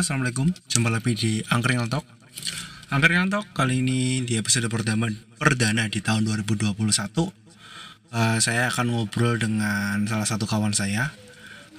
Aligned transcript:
Assalamualaikum. 0.00 0.48
Jumpa 0.64 0.88
lagi 0.88 1.12
di 1.12 1.32
Angkringan 1.52 1.92
Talk. 1.92 2.08
Angkringan 2.88 3.28
Talk 3.28 3.52
kali 3.52 3.84
ini 3.84 4.24
di 4.24 4.40
episode 4.40 4.64
perdana, 4.72 5.12
perdana 5.36 5.92
di 5.92 6.00
tahun 6.00 6.24
2021. 6.24 6.72
Uh, 6.72 7.28
saya 8.40 8.72
akan 8.72 8.96
ngobrol 8.96 9.36
dengan 9.36 10.08
salah 10.08 10.24
satu 10.24 10.48
kawan 10.48 10.72
saya, 10.72 11.12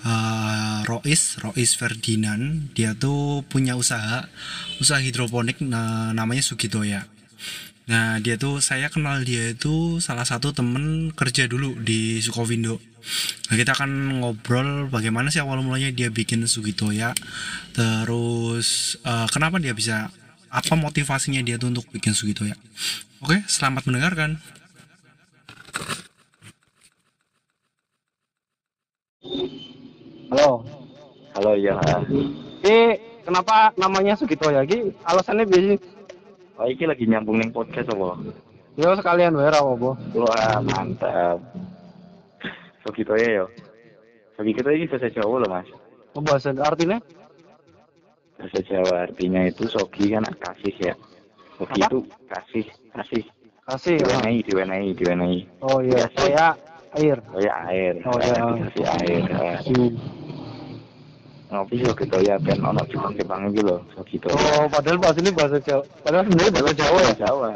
uh, 0.05 0.85
Rois, 0.85 1.41
Rois 1.41 1.73
Ferdinand. 1.73 2.69
Dia 2.77 2.93
tuh 2.93 3.41
punya 3.49 3.73
usaha, 3.73 4.29
usaha 4.77 5.01
hidroponik 5.01 5.57
nah, 5.65 6.13
namanya 6.13 6.45
Sugitoya. 6.45 7.09
Nah, 7.89 8.21
dia 8.21 8.37
tuh 8.37 8.61
saya 8.61 8.93
kenal 8.93 9.25
dia 9.25 9.49
itu 9.49 9.97
salah 9.97 10.29
satu 10.29 10.53
temen 10.53 11.09
kerja 11.17 11.49
dulu 11.49 11.73
di 11.81 12.21
Sukovindo. 12.21 12.77
Nah, 13.49 13.55
kita 13.57 13.73
akan 13.73 14.21
ngobrol 14.21 14.87
bagaimana 14.87 15.33
sih 15.33 15.41
awal 15.41 15.59
mulanya 15.65 15.89
dia 15.89 16.13
bikin 16.13 16.45
Sugitoya. 16.45 17.11
Terus 17.73 18.97
uh, 19.03 19.27
kenapa 19.27 19.57
dia 19.57 19.73
bisa 19.73 20.13
apa 20.51 20.73
motivasinya 20.75 21.41
dia 21.41 21.57
tuh 21.57 21.73
untuk 21.73 21.87
bikin 21.89 22.13
Sugitoya. 22.13 22.53
Oke, 23.23 23.41
selamat 23.49 23.89
mendengarkan. 23.89 24.37
Halo. 30.31 30.63
Halo 31.35 31.51
ya. 31.59 31.75
Ini 32.63 32.77
kenapa 33.25 33.75
namanya 33.75 34.15
Sugitoya? 34.15 34.63
Ki 34.63 34.93
alasannya 35.03 35.47
biasa. 35.49 35.75
Oh, 36.61 36.69
iki 36.69 36.85
lagi 36.85 37.09
nyambung 37.09 37.41
ning 37.41 37.49
podcast 37.49 37.89
apa? 37.89 38.21
Yo 38.77 38.93
sekalian 38.93 39.33
wae 39.33 39.49
apa. 39.49 39.89
Wah, 40.13 40.59
mantap. 40.61 41.41
Sogito 42.81 43.13
ya 43.17 43.29
yo. 43.41 43.45
Sogito 44.37 44.69
ini 44.73 44.89
bahasa 44.89 45.07
Jawa 45.13 45.35
loh, 45.45 45.49
Mas. 45.49 45.67
Oh, 46.17 46.21
bahasa 46.25 46.49
artinya? 46.57 46.97
Bahasa 48.41 48.59
Jawa 48.65 49.05
artinya 49.05 49.45
itu 49.45 49.69
sogi 49.69 50.11
kan 50.11 50.25
kasih 50.41 50.75
ya. 50.81 50.93
Sogi 51.61 51.81
Apa? 51.85 51.87
itu 51.87 51.97
kasih, 52.25 52.65
kasih. 52.97 53.23
Kasih. 53.69 53.95
ya. 54.01 54.05
Diwenai, 54.09 54.37
diwenai, 54.41 54.87
diwenai. 54.97 55.37
Oh 55.61 55.79
iya, 55.85 56.09
saya 56.17 56.57
air. 56.97 57.17
Kayak 57.21 57.57
air. 57.69 57.93
Oh, 58.03 58.17
iya. 58.17 58.35
Kasih 58.65 58.85
air. 58.97 59.21
Hmm. 59.69 59.93
Ngopi 61.51 61.83
Sogito 61.83 62.17
ya 62.23 62.39
ben 62.39 62.63
ono 62.63 62.79
Jepang-Jepang 62.87 63.51
iki 63.51 63.59
lho, 63.59 63.77
Sogito. 63.91 64.31
Oh, 64.31 64.65
padahal 64.71 64.97
bahasa 64.97 65.19
ini 65.19 65.35
bahasa 65.35 65.59
Jawa. 65.59 65.83
Padahal 65.99 66.23
sebenarnya 66.25 66.51
bahasa 66.55 66.73
Jawa 66.79 66.99
ya. 67.03 67.13
Jawa. 67.19 67.47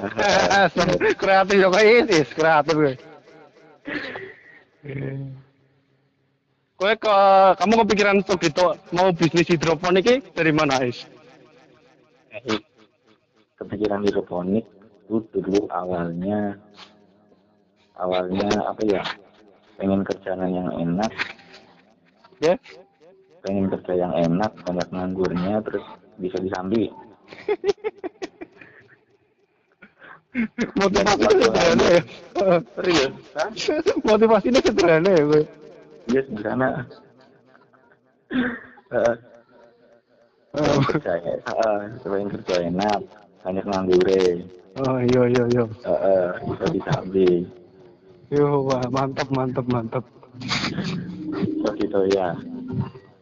Kreatif 1.15 1.57
kok 1.63 1.79
ini, 1.79 2.17
kreatif. 2.35 2.77
Kowe 6.75 6.93
ke 6.93 7.15
kamu 7.57 7.73
kepikiran 7.85 8.17
Sugito 8.27 8.75
mau 8.93 9.09
bisnis 9.15 9.49
hidroponik 9.49 10.05
dari 10.35 10.51
mana, 10.51 10.83
Is? 10.83 11.07
Eh, 12.35 12.59
kepikiran 13.57 14.03
hidroponik 14.03 14.67
itu 15.07 15.37
dulu 15.39 15.65
awalnya 15.71 16.59
awalnya 17.95 18.49
apa 18.67 18.81
ya? 18.85 19.03
Pengen 19.75 20.03
kerjaan 20.07 20.47
yang 20.51 20.69
enak. 20.71 21.11
Ya? 22.43 22.59
pengen 23.45 23.69
kerja 23.69 23.93
yang 23.93 24.13
enak 24.17 24.57
banyak 24.65 24.89
nganggurnya 24.89 25.61
terus 25.61 25.85
bisa 26.17 26.41
disambi 26.41 26.89
Motivasinya 30.75 31.31
sederhana 31.31 31.85
ya. 31.87 32.01
serius 32.75 33.13
Motivasinya 34.03 34.59
sederhana 34.61 35.09
ya, 35.09 35.21
gue. 35.23 35.43
iya 36.07 36.21
sederhana 36.27 36.69
Eh, 38.95 39.15
pengen 41.99 42.29
kerja 42.31 42.55
enak 42.63 42.99
banyak 43.43 43.65
nganggure 43.67 44.23
Oh 44.75 44.99
iya 44.99 45.21
iya 45.31 45.43
iya. 45.51 45.63
Eh, 45.83 45.99
eh, 45.99 46.29
bisa 46.47 46.65
disambi 46.71 47.29
Yo, 48.31 48.65
wah, 48.65 48.81
mantap 48.89 49.27
mantap 49.29 49.65
mantap. 49.67 50.03
terus 51.61 51.73
gitu 51.77 51.99
ya 52.09 52.33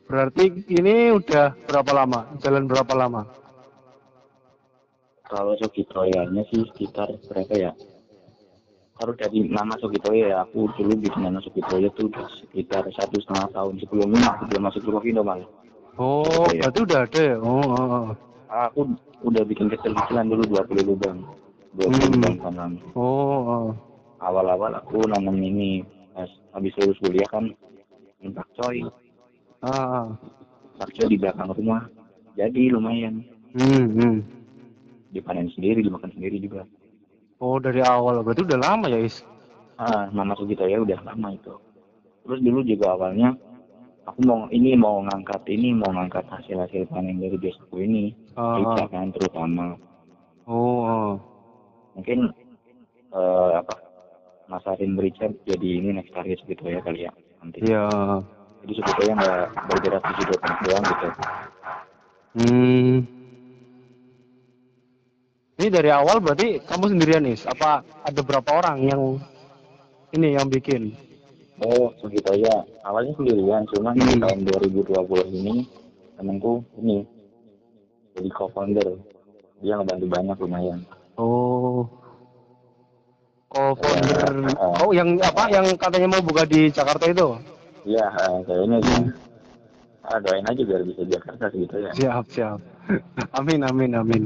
Berarti 0.06 0.46
ini 0.70 1.10
udah 1.10 1.58
berapa 1.66 1.92
lama? 1.92 2.38
Jalan 2.38 2.70
berapa 2.70 2.94
lama? 2.94 3.26
Kalau 5.34 5.58
Sugitoyanya 5.58 6.46
sih 6.48 6.62
sekitar 6.70 7.10
berapa 7.26 7.54
ya 7.58 7.72
kalau 8.94 9.18
dari 9.18 9.50
nama 9.50 9.74
Sugitoya 9.82 10.30
ya 10.30 10.38
aku 10.46 10.70
dulu 10.78 10.94
bikin 11.02 11.26
nama 11.26 11.42
tuh 11.90 12.06
udah 12.06 12.30
sekitar 12.38 12.86
satu 12.94 13.18
setengah 13.18 13.50
tahun 13.50 13.82
sebelumnya 13.82 14.30
sebelum 14.40 14.62
masuk 14.62 14.82
Sukovindo 14.86 15.26
malah 15.26 15.50
Oh, 15.94 16.50
Iya. 16.50 16.74
berarti 16.74 16.80
udah 16.90 17.00
ada 17.06 17.22
ya? 17.22 17.36
Oh, 17.38 17.62
oh, 17.62 17.70
oh. 17.70 18.06
aku 18.50 18.82
udah 19.26 19.46
bikin 19.46 19.70
kecil-kecilan 19.70 20.26
dulu 20.26 20.42
20 20.50 20.86
lubang 20.86 21.22
20 21.74 21.90
Hmm. 21.90 22.14
lubang 22.14 22.36
tanam 22.42 22.72
Oh, 22.94 23.42
oh. 23.42 23.68
awal-awal 24.18 24.74
aku 24.74 25.06
nanam 25.06 25.38
ini 25.38 25.82
pas 26.14 26.26
habis 26.54 26.74
lulus 26.78 26.98
kuliah 26.98 27.30
kan 27.30 27.46
nanam 28.22 28.34
pakcoy 28.34 28.86
Ah, 29.62 29.70
ah. 29.70 30.06
pakcoy 30.78 31.10
di 31.10 31.18
belakang 31.18 31.54
rumah 31.54 31.86
jadi 32.34 32.70
lumayan 32.70 33.22
Hmm, 33.54 33.86
hmm. 33.94 34.18
Dipanen 35.14 35.48
sendiri 35.54 35.86
dimakan 35.86 36.10
sendiri 36.12 36.42
juga 36.42 36.66
Oh, 37.44 37.60
dari 37.60 37.84
awal 37.84 38.24
berarti 38.24 38.48
udah 38.48 38.56
lama 38.56 38.88
ya, 38.88 39.04
Is? 39.04 39.20
Ah, 39.76 40.08
nama 40.16 40.32
Sugitoya 40.40 40.80
udah 40.80 40.96
lama 41.04 41.36
itu. 41.36 41.52
Terus 42.24 42.40
dulu 42.40 42.64
juga 42.64 42.96
awalnya 42.96 43.36
aku 44.08 44.20
mau 44.24 44.48
ini 44.48 44.80
mau 44.80 45.04
ngangkat 45.04 45.44
ini 45.52 45.76
mau 45.76 45.92
ngangkat 45.92 46.24
hasil-hasil 46.32 46.88
panen 46.88 47.20
dari 47.20 47.36
desaku 47.36 47.84
ini, 47.84 48.16
rica 48.32 48.84
ah. 48.86 48.88
kan 48.88 49.12
terutama. 49.12 49.76
Oh. 50.48 51.20
Mungkin 52.00 52.32
eh, 53.12 53.52
apa 53.60 53.76
masarin 54.48 54.96
merica 54.96 55.28
jadi 55.44 55.68
ini 55.84 56.00
next 56.00 56.16
target 56.16 56.40
Sugitoya 56.48 56.80
kali 56.80 57.10
ya 57.10 57.12
nanti. 57.44 57.60
Iya. 57.60 57.92
Jadi 58.64 58.72
Sugitoya 58.80 59.14
nggak 59.20 59.44
bergerak 59.68 60.04
di 60.08 60.14
sudut 60.16 60.40
doang 60.64 60.86
gitu. 60.88 61.08
Hmm. 62.34 62.96
Ini 65.64 65.72
dari 65.72 65.88
awal 65.96 66.20
berarti 66.20 66.60
kamu 66.60 66.92
sendirian, 66.92 67.24
Is? 67.24 67.48
Apa 67.48 67.88
ada 68.04 68.20
berapa 68.20 68.52
orang 68.52 68.84
yang 68.84 69.16
ini 70.12 70.36
yang 70.36 70.52
bikin? 70.52 70.92
Oh, 71.64 71.88
Sugitoya 72.04 72.68
awalnya 72.84 73.16
sendirian, 73.16 73.64
cuma 73.72 73.96
di 73.96 74.04
Hmm. 74.04 74.28
tahun 74.28 74.44
2020 74.44 75.24
ini 75.32 75.64
temanku 76.20 76.68
ini 76.84 77.08
jadi 78.12 78.28
co-founder. 78.36 78.92
Dia 79.64 79.80
ngebantu 79.80 80.06
banyak 80.12 80.36
lumayan. 80.44 80.84
Oh. 81.16 81.88
Co-founder. 83.48 84.36
Ya, 84.44 84.60
ah. 84.60 84.84
Oh, 84.84 84.92
yang 84.92 85.16
apa? 85.24 85.48
Yang 85.48 85.80
katanya 85.80 86.12
mau 86.12 86.28
buka 86.28 86.44
di 86.44 86.68
Jakarta 86.76 87.08
itu? 87.08 87.40
Iya, 87.88 88.04
eh, 88.12 88.38
kayaknya 88.44 88.78
sih. 88.84 89.04
Ah, 90.12 90.20
doain 90.20 90.44
aja 90.44 90.60
biar 90.60 90.84
bisa 90.84 91.08
Jakarta 91.08 91.48
gitu 91.56 91.76
ya. 91.80 91.92
Siap, 91.96 92.26
siap. 92.28 92.60
amin, 93.40 93.64
amin, 93.64 93.96
amin. 93.96 94.24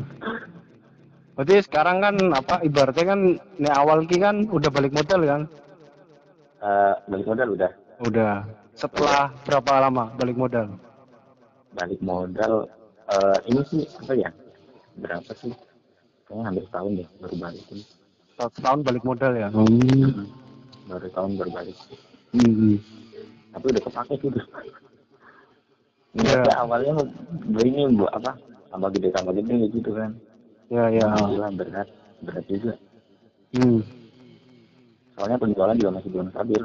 Berarti 1.37 1.69
sekarang 1.69 2.01
kan 2.01 2.15
apa 2.33 2.65
ibaratnya 2.65 3.13
kan 3.13 3.19
ini 3.61 3.69
awal 3.69 4.09
ki 4.09 4.17
kan 4.17 4.49
udah 4.49 4.73
balik 4.73 4.89
modal 4.89 5.21
kan? 5.21 5.41
Eh, 6.65 6.93
balik 7.13 7.29
modal 7.29 7.53
udah. 7.53 7.71
Udah. 8.01 8.41
Setelah 8.73 9.29
berapa 9.45 9.85
lama 9.85 10.09
balik 10.17 10.33
modal? 10.33 10.65
Balik 11.77 12.01
modal 12.01 12.65
eh 13.13 13.37
ini 13.53 13.61
sih 13.69 13.85
apa 14.01 14.17
ya? 14.17 14.33
Berapa 14.97 15.29
sih? 15.37 15.53
Kayaknya 16.25 16.43
hampir 16.49 16.63
setahun 16.73 16.91
deh 16.97 17.07
baru 17.21 17.35
balik. 17.37 17.63
Satu 18.33 18.57
tahun 18.57 18.79
balik 18.81 19.03
modal 19.05 19.33
ya? 19.37 19.47
Hmm. 19.53 20.25
Baru 20.89 21.07
tahun 21.13 21.31
baru 21.37 21.51
balik. 21.53 21.77
Hmm. 22.33 22.81
Tapi 23.53 23.65
udah 23.77 23.83
kepake 23.85 24.13
sih 24.17 24.27
udah. 24.33 24.45
Iya. 26.17 26.41
Niatnya 26.41 26.55
awalnya 26.65 26.93
ini 27.61 27.93
buat 27.93 28.09
apa? 28.09 28.33
Tambah 28.73 28.89
gede 28.97 29.13
tambah 29.13 29.37
gede 29.37 29.69
gitu 29.69 29.93
kan. 29.93 30.17
Ya, 30.67 30.91
ya. 30.91 31.07
Alhamdulillah 31.07 31.51
berat, 31.55 31.87
berat 32.19 32.45
juga. 32.51 32.73
Hmm. 33.55 33.79
Soalnya 35.15 35.37
penjualan 35.39 35.75
juga 35.79 35.91
masih 35.95 36.09
belum 36.11 36.27
stabil. 36.35 36.61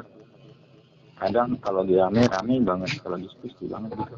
Kadang 1.17 1.55
kalau 1.63 1.87
lagi 1.87 1.95
rame 1.95 2.21
rame 2.27 2.55
banget, 2.67 2.99
kalau 2.99 3.15
sepi 3.15 3.47
sepi 3.47 3.65
banget 3.71 3.95
gitu. 3.95 4.15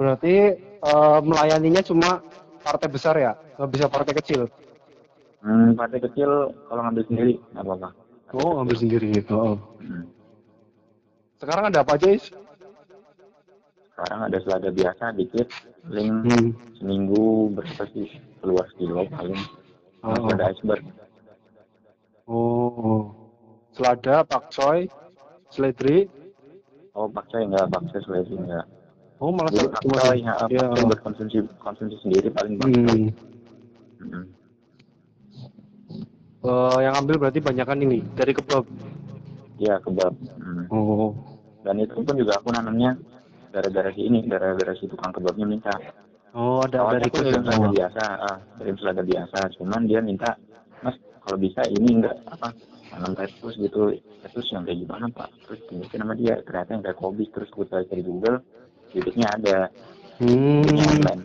Berarti 0.00 0.34
eh, 0.56 1.18
melayaninya 1.20 1.84
cuma 1.84 2.24
partai 2.64 2.88
besar 2.88 3.14
ya? 3.20 3.32
Nggak 3.60 3.70
bisa 3.76 3.86
partai 3.92 4.14
kecil? 4.16 4.48
Hmm, 5.44 5.76
partai 5.76 6.00
kecil 6.00 6.56
kalau 6.64 6.80
ngambil 6.84 7.04
sendiri 7.08 7.32
nggak 7.52 7.64
apa-apa. 7.64 7.88
Oh, 8.32 8.62
ambil 8.62 8.76
sendiri 8.78 9.12
gitu. 9.20 9.36
Oh. 9.36 9.56
Hmm. 9.82 10.08
Sekarang 11.40 11.72
ada 11.72 11.84
apa 11.84 11.96
aja, 11.96 12.08
Is? 12.08 12.32
Sekarang 14.00 14.32
ada 14.32 14.38
selada 14.40 14.72
biasa 14.72 15.12
dikit, 15.12 15.44
paling 15.84 16.24
Hmm. 16.24 16.48
seminggu 16.80 17.52
berapa 17.52 17.84
sih 17.92 18.08
keluar 18.40 18.64
kilo 18.80 19.04
paling. 19.12 19.36
Oh, 20.00 20.16
Masih 20.16 20.32
ada 20.32 20.44
iceberg. 20.48 20.84
oh. 22.24 23.12
Selada, 23.76 24.24
pakcoy, 24.24 24.88
seledri. 25.52 26.08
Oh 26.96 27.12
pakcoy 27.12 27.44
enggak, 27.44 27.68
pakcoy 27.68 28.00
selesai 28.00 28.40
enggak. 28.40 28.66
Oh, 29.20 29.36
malah 29.36 29.52
Jadi 29.52 29.68
pakai 29.68 30.24
ya, 30.24 30.32
ya. 30.48 30.64
pakai 30.64 30.84
buat 30.88 31.00
konsumsi 31.04 31.44
konsumsi 31.60 32.00
sendiri 32.00 32.32
paling 32.32 32.56
banyak. 32.56 33.12
Hmm. 34.00 34.16
Mm. 34.16 34.24
Eh, 36.40 36.78
yang 36.80 36.96
ambil 36.96 37.20
berarti 37.20 37.44
banyakan 37.44 37.84
ini 37.84 38.00
dari 38.16 38.32
kebab. 38.32 38.64
Iya 39.60 39.76
kebab. 39.84 40.16
Mm. 40.40 40.72
Oh. 40.72 41.12
Dan 41.60 41.84
itu 41.84 42.00
pun 42.00 42.16
juga 42.16 42.40
aku 42.40 42.48
nanamnya 42.48 42.96
gara-gara 43.50 43.90
si 43.92 44.06
ini, 44.06 44.24
gara-gara 44.26 44.72
si 44.78 44.86
tukang 44.86 45.10
kebabnya 45.10 45.46
minta. 45.46 45.74
Oh, 46.30 46.62
ada 46.62 46.86
Awalnya 46.86 47.02
dari 47.02 47.10
aku 47.10 47.18
kirim 47.26 47.42
selada 47.42 47.68
biasa, 47.74 48.04
ah, 48.22 48.38
kirim 48.62 48.76
selada 48.78 49.02
biasa. 49.02 49.38
Cuman 49.58 49.80
dia 49.90 49.98
minta, 49.98 50.30
mas 50.86 50.94
kalau 51.26 51.36
bisa 51.42 51.66
ini 51.66 51.98
enggak 51.98 52.16
apa 52.30 52.54
tanam 52.94 53.12
lettuce 53.18 53.58
gitu, 53.58 53.90
lettuce 54.22 54.50
yang 54.54 54.62
kayak 54.62 54.78
gimana 54.86 55.06
pak? 55.10 55.28
Terus 55.46 55.60
tunjukin 55.66 56.00
sama 56.06 56.14
dia, 56.14 56.38
ternyata 56.46 56.70
yang 56.70 56.82
kayak 56.86 56.98
kobis. 57.02 57.28
Terus 57.34 57.50
gue 57.50 57.66
cari 57.66 57.84
di 57.90 58.04
Google, 58.06 58.38
bibitnya 58.94 59.26
ada, 59.34 59.58
Hmm. 60.20 60.68
online. 60.68 61.24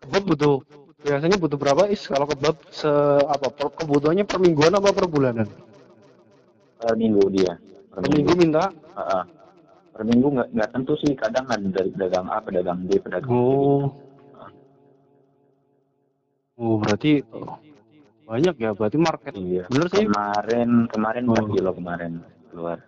Kebab 0.00 0.22
butuh 0.24 0.54
biasanya 1.04 1.36
butuh 1.36 1.60
berapa 1.60 1.92
is 1.92 2.00
kalau 2.08 2.24
kebab 2.24 2.56
se 2.72 2.88
apa 3.20 3.52
per, 3.52 3.68
kebutuhannya 3.76 4.24
per 4.24 4.40
mingguan 4.40 4.72
apa 4.72 4.88
per 4.96 5.04
bulanan? 5.04 5.48
Per 6.80 6.96
minggu 6.96 7.22
dia, 7.28 7.54
per 7.92 8.00
Per 8.00 8.10
minggu 8.10 8.32
minta. 8.34 8.72
Ah, 8.96 9.20
ah. 9.20 9.24
Per 9.94 10.02
minggu 10.02 10.26
nggak 10.34 10.48
nggak 10.50 10.70
tentu 10.74 10.98
sih, 10.98 11.14
kadang 11.14 11.46
ada 11.46 11.62
dari 11.62 11.86
pedagang 11.94 12.26
A, 12.26 12.42
pedagang 12.42 12.82
B, 12.82 12.98
pedagang 12.98 13.30
C. 13.30 13.38
Oh. 13.38 13.86
Oh, 16.54 16.78
berarti 16.82 17.22
oh, 17.30 17.58
banyak 18.26 18.54
ya, 18.58 18.70
berarti 18.74 18.98
market. 18.98 19.32
Iya. 19.38 19.70
Bener 19.70 19.86
sih, 19.90 20.06
Kemarin 20.06 20.90
kemarin 20.90 21.24
4 21.30 21.38
Oh. 21.38 21.46
kilo 21.54 21.70
kemarin 21.74 22.12
keluar. 22.50 22.78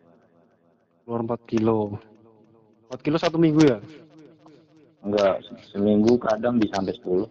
keluar 1.07 1.21
4 1.23 1.43
kilo. 1.47 1.79
4 2.91 2.99
kilo 3.07 3.17
satu 3.23 3.39
minggu 3.39 3.63
ya? 3.63 3.79
Enggak, 5.07 5.39
seminggu 5.71 6.19
kadang 6.19 6.59
bisa 6.59 6.83
sampai 6.83 6.99
10. 6.99 7.31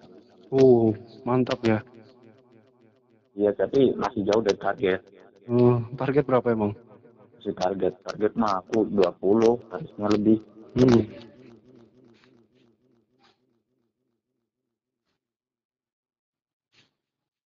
Oh, 0.56 0.96
mantap 1.28 1.60
ya. 1.68 1.84
Iya, 3.36 3.52
tapi 3.52 3.92
masih 4.00 4.24
jauh 4.24 4.40
dari 4.40 4.56
target. 4.56 5.04
Oh, 5.52 5.84
target 6.00 6.24
berapa 6.24 6.48
emang? 6.56 6.72
Masih 7.46 7.62
target. 7.62 7.94
Target 8.02 8.34
mah 8.42 8.58
aku 8.58 8.90
20, 8.90 9.62
harusnya 9.70 10.08
lebih. 10.18 10.42
Hmm. 10.74 10.98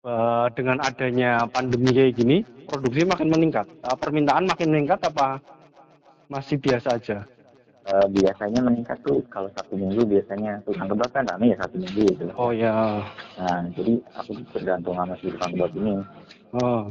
Eh, 0.07 0.47
dengan 0.55 0.79
adanya 0.87 1.51
pandemi 1.51 1.91
kayak 1.91 2.15
gini, 2.15 2.47
produksi 2.71 3.11
makin 3.11 3.27
meningkat. 3.27 3.67
Eh, 3.67 3.97
permintaan 3.99 4.47
makin 4.47 4.71
meningkat 4.71 5.03
apa 5.03 5.43
masih 6.31 6.63
biasa 6.63 6.95
aja? 6.95 7.27
Eh, 7.91 8.07
biasanya 8.15 8.63
meningkat 8.63 9.03
tuh 9.03 9.19
kalau 9.27 9.51
satu 9.51 9.75
minggu 9.75 10.07
biasanya 10.07 10.63
tukang 10.63 10.95
kebab 10.95 11.11
kan 11.11 11.27
rame 11.27 11.51
ya 11.51 11.59
satu 11.59 11.75
minggu 11.75 12.07
gitu. 12.07 12.31
Oh 12.39 12.55
ya. 12.55 13.03
Nah, 13.35 13.67
jadi 13.75 13.99
aku 14.15 14.47
tergantung 14.55 14.95
sama 14.95 15.19
si 15.19 15.27
tukang 15.27 15.59
kebab 15.59 15.75
ini. 15.75 15.99
Oh. 16.55 16.87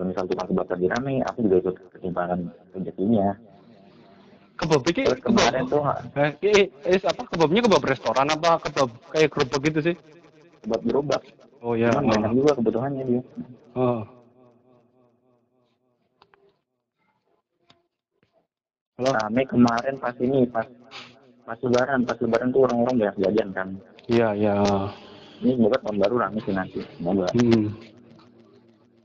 Kalau 0.00 0.16
misal 0.16 0.24
tukang 0.32 0.48
kebab 0.48 0.64
lagi 0.72 0.86
rame, 0.88 1.14
aku 1.28 1.38
juga 1.44 1.56
ikut 1.60 1.76
ketimpangan 1.92 2.40
rezekinya. 2.72 3.36
Kebab 4.56 4.80
ini 4.88 5.02
Terus 5.12 5.20
kemarin 5.20 5.62
tuh 5.68 5.84
eh, 6.16 6.32
eh, 6.40 6.64
eh, 6.88 7.00
apa 7.04 7.22
kebabnya 7.28 7.60
kebab 7.68 7.84
restoran 7.84 8.32
apa 8.32 8.64
kebab 8.64 8.88
kayak 9.12 9.28
gerobak 9.28 9.60
gitu 9.68 9.92
sih? 9.92 9.96
kebab 10.64 10.80
gerobak. 10.88 11.20
Oh 11.60 11.76
ya. 11.76 11.92
Cuman 11.92 12.16
banyak 12.16 12.32
juga 12.32 12.56
kebutuhannya 12.56 13.02
dia. 13.12 13.22
Oh. 13.76 14.08
Halo. 18.96 19.10
Rame 19.20 19.42
kemarin 19.52 19.94
pas 20.00 20.16
ini, 20.16 20.48
pas 20.48 20.64
pas 21.44 21.60
lebaran, 21.60 22.08
pas 22.08 22.16
lebaran 22.24 22.48
tuh 22.48 22.64
orang-orang 22.64 22.96
banyak 23.04 23.16
jajan 23.20 23.48
kan. 23.52 23.68
Iya 24.08 24.32
ya. 24.32 24.56
Ini 25.44 25.60
semoga 25.60 25.76
tahun 25.84 26.00
baru 26.00 26.14
rame 26.24 26.40
sih 26.40 26.56
nanti. 26.56 26.80
Semoga. 26.96 27.28
Hmm. 27.36 27.68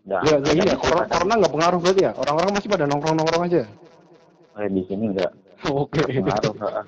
Nah, 0.06 0.22
Ya, 0.22 0.38
jadi 0.38 0.62
ya, 0.62 0.66
kadang- 0.70 0.82
corona, 0.86 1.06
corona 1.10 1.34
nggak 1.42 1.54
pengaruh 1.54 1.80
berarti 1.82 2.02
ya? 2.04 2.12
Orang-orang 2.14 2.52
masih 2.54 2.70
pada 2.70 2.86
nongkrong-nongkrong 2.86 3.44
aja? 3.44 3.62
Eh, 4.56 4.68
di 4.70 4.82
sini 4.86 5.04
enggak 5.10 5.32
Oke. 5.66 6.02
pengaruh. 6.06 6.54
ha. 6.62 6.82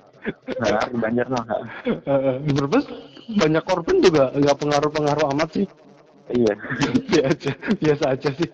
Pengaruh 0.93 0.95
mah. 1.27 1.43
ha. 1.43 1.57
Eh, 1.87 2.35
Berbes 2.53 2.85
banyak 3.33 3.63
korban 3.65 3.95
juga 3.99 4.29
nggak 4.31 4.55
pengaruh-pengaruh 4.55 5.25
amat 5.33 5.49
sih. 5.51 5.67
Iya. 6.27 6.53
Biasa, 7.09 7.49
biasa 7.79 8.05
aja 8.11 8.29
sih. 8.35 8.49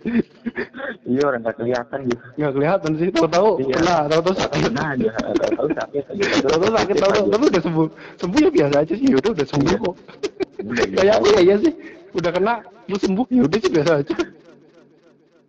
iya 1.04 1.22
orang 1.26 1.42
nggak 1.42 1.58
kelihatan 1.58 2.00
gitu. 2.08 2.22
Nggak 2.38 2.54
kelihatan 2.54 2.92
sih. 2.96 3.08
Tahu-tahu 3.12 3.50
Iya. 3.60 3.76
kena, 3.76 3.96
tahu-tahu 4.08 4.36
sakit. 4.38 4.72
Nah 4.72 4.88
aja, 4.94 5.12
tahu 5.52 5.68
sakit. 5.74 6.04
Tahu-tahu 6.40 6.72
sakit, 6.72 6.96
tahu-tahu 6.96 7.26
tapi 7.28 7.46
udah 7.52 7.62
sembuh. 7.62 7.88
Sembuh 8.16 8.40
ya 8.40 8.50
biasa 8.54 8.76
aja 8.80 8.94
sih. 8.96 9.08
Udah 9.12 9.30
udah 9.34 9.46
sembuh 9.46 9.68
Iya. 9.68 9.78
kok. 9.82 9.96
Kayak 10.96 11.14
aku 11.20 11.26
ya 11.28 11.40
iya 11.44 11.56
sih. 11.60 11.74
Udah 12.14 12.32
kena, 12.32 12.54
lu 12.88 12.96
sembuh 12.96 13.26
ya 13.28 13.42
udah 13.44 13.60
sih 13.60 13.72
biasa 13.74 13.92
aja. 14.00 14.14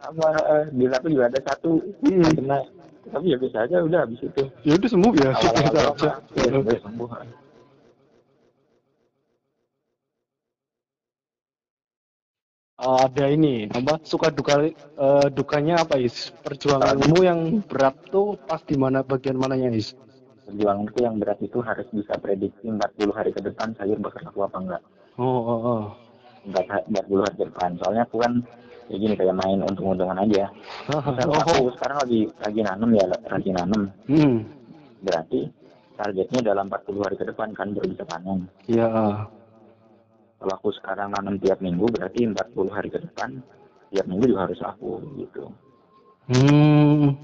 Sama 0.05 0.29
eh, 0.37 0.65
di 0.69 0.85
aku 0.85 1.09
juga 1.09 1.33
ada 1.33 1.41
satu 1.41 1.81
Hmm. 2.05 2.29
kena. 2.37 2.61
Tapi 3.09 3.33
ya 3.33 3.37
biasa 3.41 3.59
aja 3.65 3.77
udah 3.81 4.01
habis 4.05 4.21
itu. 4.21 4.43
Ya 4.69 4.73
udah 4.77 4.89
sembuh 4.93 5.13
biasa, 5.13 5.45
biasa 5.45 5.49
Awal-awal 5.49 5.77
aja. 5.81 5.89
apa, 5.93 6.09
ya, 6.37 6.57
udah 6.61 6.79
sembuh. 6.85 7.09
ada 12.85 13.27
ini 13.33 13.65
apa 13.71 13.97
suka 14.05 14.29
duka 14.29 14.61
eh, 14.67 15.27
dukanya 15.33 15.81
apa 15.87 15.97
is 15.97 16.29
perjuanganmu 16.45 17.19
yang 17.25 17.41
berat 17.65 17.97
tuh 18.13 18.37
pas 18.45 18.61
di 18.61 18.77
mana 18.77 19.01
bagian 19.01 19.41
mananya 19.41 19.73
is 19.73 19.95
Perjuanganku 20.45 21.01
yang 21.01 21.17
berat 21.17 21.41
itu 21.41 21.65
harus 21.65 21.89
bisa 21.89 22.21
prediksi 22.21 22.69
40 22.69 23.17
hari 23.17 23.33
ke 23.33 23.41
depan 23.41 23.73
sayur 23.81 23.97
bakal 23.97 24.29
laku 24.29 24.45
apa 24.45 24.59
enggak. 24.61 24.83
oh 25.17 25.41
oh 25.41 25.61
oh 25.65 25.85
40 26.45 27.25
hari 27.25 27.35
ke 27.41 27.45
depan. 27.49 27.71
Soalnya 27.81 28.05
aku 28.05 28.21
kan 28.21 28.33
kayak 28.89 29.01
gini 29.01 29.15
kayak 29.17 29.37
main 29.37 29.59
untung-untungan 29.65 30.21
aja. 30.21 30.45
Misal 31.09 31.29
oh, 31.33 31.41
aku 31.41 31.73
sekarang 31.81 31.99
lagi 32.05 32.21
lagi 32.41 32.61
nanem 32.61 32.91
ya, 32.97 33.05
lagi 33.09 33.51
nanem. 33.51 33.83
hmm 34.09 34.37
Berarti 35.05 35.41
targetnya 35.95 36.41
dalam 36.53 36.67
40 36.67 37.05
hari 37.05 37.17
ke 37.17 37.25
depan 37.29 37.55
kan 37.55 37.71
baru 37.71 37.87
bisa 37.87 38.05
panen. 38.05 38.51
ya 38.67 38.89
Kalau 40.41 40.53
aku 40.61 40.69
sekarang 40.77 41.15
nanam 41.15 41.41
tiap 41.41 41.63
minggu 41.63 41.89
berarti 41.89 42.29
40 42.29 42.75
hari 42.75 42.89
ke 42.93 42.99
depan 43.01 43.41
tiap 43.95 44.05
minggu 44.11 44.25
juga 44.29 44.51
harus 44.51 44.59
laku 44.61 45.01
gitu. 45.17 45.45
hmm 46.29 47.15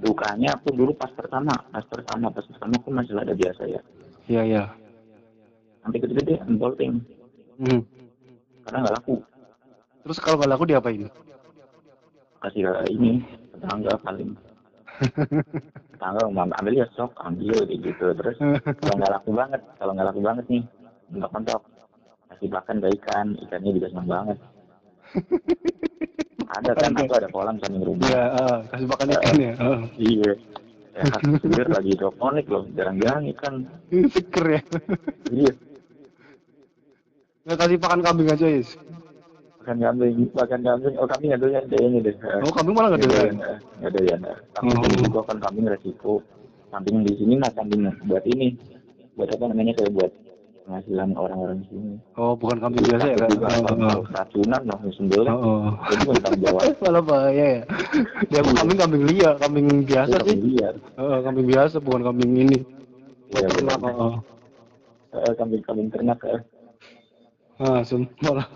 Dukanya 0.00 0.56
aku 0.56 0.72
dulu 0.72 0.96
pas 0.96 1.12
pertama, 1.12 1.52
pas 1.68 1.84
pertama, 1.84 2.32
pas 2.32 2.44
pertama 2.44 2.72
aku 2.80 2.88
masih 2.88 3.12
ada 3.20 3.36
biasa 3.36 3.62
ya. 3.68 3.80
ya 4.28 4.42
ya 4.48 4.64
Nanti 5.80 5.96
gede-gede 6.00 6.40
bolting 6.56 7.00
hmm. 7.60 7.80
karena 8.68 8.78
nggak 8.84 8.96
laku. 9.00 9.16
Terus 10.04 10.18
kalau 10.20 10.36
nggak 10.40 10.50
laku 10.56 10.64
diapain? 10.68 11.08
Kasih 12.40 12.60
ke 12.64 12.72
ini 12.92 13.20
tetangga 13.52 13.94
paling. 14.00 14.32
tetangga 15.96 16.20
mau 16.32 16.48
ambil 16.48 16.74
ya 16.74 16.86
sok 16.96 17.12
ambil 17.20 17.68
gitu. 17.68 18.06
Terus 18.16 18.36
kalau 18.80 18.94
nggak 18.96 19.12
laku 19.12 19.30
banget 19.36 19.60
kalau 19.76 19.92
nggak 19.92 20.08
laku 20.08 20.20
banget 20.24 20.44
nih 20.48 20.62
nggak 21.10 21.30
kontok 21.32 21.62
kasih 22.30 22.48
makan 22.48 22.76
ke 22.80 22.88
ikan 23.02 23.26
ikannya 23.44 23.70
juga 23.76 23.88
senang 23.92 24.08
banget. 24.08 24.38
Ada 26.50 26.74
kan 26.74 26.98
aku 26.98 27.14
ada 27.14 27.30
kolam 27.30 27.62
samping 27.62 27.86
rumah. 27.86 28.10
Ya 28.10 28.24
eh, 28.34 28.58
kasih 28.74 28.86
makan 28.90 29.06
ikan 29.14 29.34
ya 29.38 29.52
eh. 29.54 29.80
iya. 30.02 30.32
Ya 30.98 31.04
seger 31.38 31.68
lagi 31.70 31.94
hidroponik 31.94 32.46
loh 32.50 32.66
jarang-jarang 32.74 33.30
ikan. 33.38 33.70
Seger 34.14 34.58
ya. 34.58 34.62
Iya. 35.30 35.52
Nggak 37.46 37.58
kasih 37.62 37.78
makan 37.78 38.00
kambing 38.02 38.28
aja 38.34 38.46
is 38.50 38.74
makan 39.70 39.86
kambing 39.86 40.26
makan 40.34 40.60
kambing. 40.66 40.94
Oh 40.98 41.06
kambing 41.06 41.30
ada 41.30 41.46
yang 41.46 41.94
ini 41.94 41.98
deh. 42.02 42.14
Oh 42.42 42.50
kambing 42.50 42.74
malah 42.74 42.90
nggak 42.90 43.06
ada 43.06 43.30
nggak 43.78 43.90
ada 43.94 44.00
ya 44.02 44.16
kambing 44.58 44.74
Oh. 44.74 44.82
resiko 44.82 45.20
kan 45.22 45.36
kambing 45.38 45.66
resiko. 45.70 46.12
Kambing 46.74 46.96
di 47.06 47.12
sini 47.14 47.34
mah 47.38 47.50
kambing 47.54 47.86
buat 48.10 48.24
ini. 48.26 48.58
Buat 49.14 49.30
apa 49.38 49.44
namanya? 49.46 49.72
Kayak 49.78 49.92
buat 49.94 50.10
penghasilan 50.66 51.08
orang-orang 51.14 51.58
sini. 51.70 51.94
Oh 52.18 52.34
bukan 52.34 52.58
kambing 52.58 52.82
biasa 52.82 53.06
ya 53.06 53.16
kan 53.18 53.30
juga 53.30 53.46
oh, 53.46 53.62
kalau 53.62 54.02
racunan 54.10 54.62
loh 54.66 54.78
sembelih. 54.90 55.30
Oh, 55.30 55.38
oh. 55.38 55.70
jadi 55.86 56.02
bukan 56.02 56.32
jawab. 56.42 56.62
Malah 56.82 57.02
bahaya 57.06 57.44
ya. 57.46 57.62
Dia 58.26 58.38
aku 58.42 58.50
kambing 58.58 58.78
kambing 58.82 59.02
liar 59.06 59.34
kambing 59.38 59.66
biasa 59.86 60.14
Itu 60.18 60.26
sih. 60.26 60.34
kambing 60.34 60.50
liar. 60.58 60.74
Kambing 60.98 61.46
biasa 61.46 61.76
bukan 61.78 62.02
kambing 62.10 62.30
ini. 62.34 62.58
Iya, 63.30 63.46
ternak 63.46 63.78
oh, 63.86 63.94
oh. 63.94 64.14
Eh, 65.14 65.32
kambing 65.38 65.62
kambing 65.62 65.86
ternak 65.90 66.18
eh. 66.26 66.42
ah 67.60 67.84
malah 68.24 68.48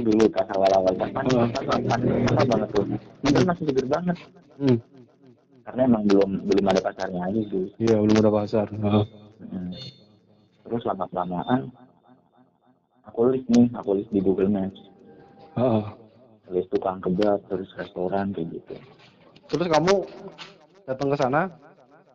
itu 0.00 0.08
dulu 0.08 0.24
pas 0.32 0.48
awal-awal 0.56 0.92
pas 0.96 1.10
Oh. 1.12 1.46
pas 1.52 2.00
susah 2.00 2.44
banget 2.48 2.68
tuh 2.72 2.84
itu 3.28 3.40
masih 3.44 3.64
seger 3.68 3.86
banget 3.86 4.16
hmm. 4.56 4.78
karena 5.68 5.80
emang 5.84 6.02
belum 6.08 6.30
belum 6.48 6.64
ada 6.72 6.80
pasarnya 6.80 7.20
aja 7.28 7.40
sih 7.52 7.64
iya 7.84 7.96
belum 8.00 8.16
ada 8.16 8.30
pasar 8.32 8.66
oh. 8.72 9.04
Mm. 9.40 9.72
terus 10.64 10.82
lama 10.88 11.04
kelamaan 11.12 11.60
aku 13.04 13.20
list 13.32 13.46
nih 13.52 13.66
aku 13.76 13.90
list 14.00 14.10
di 14.10 14.20
Google 14.24 14.48
Maps 14.48 14.80
Oh. 15.60 15.84
list 16.48 16.72
tukang 16.72 17.04
kebab 17.04 17.44
terus 17.52 17.68
restoran 17.76 18.32
kayak 18.32 18.56
gitu 18.56 18.74
terus 19.52 19.66
kamu 19.68 19.94
datang 20.88 21.08
ke 21.12 21.18
sana 21.20 21.42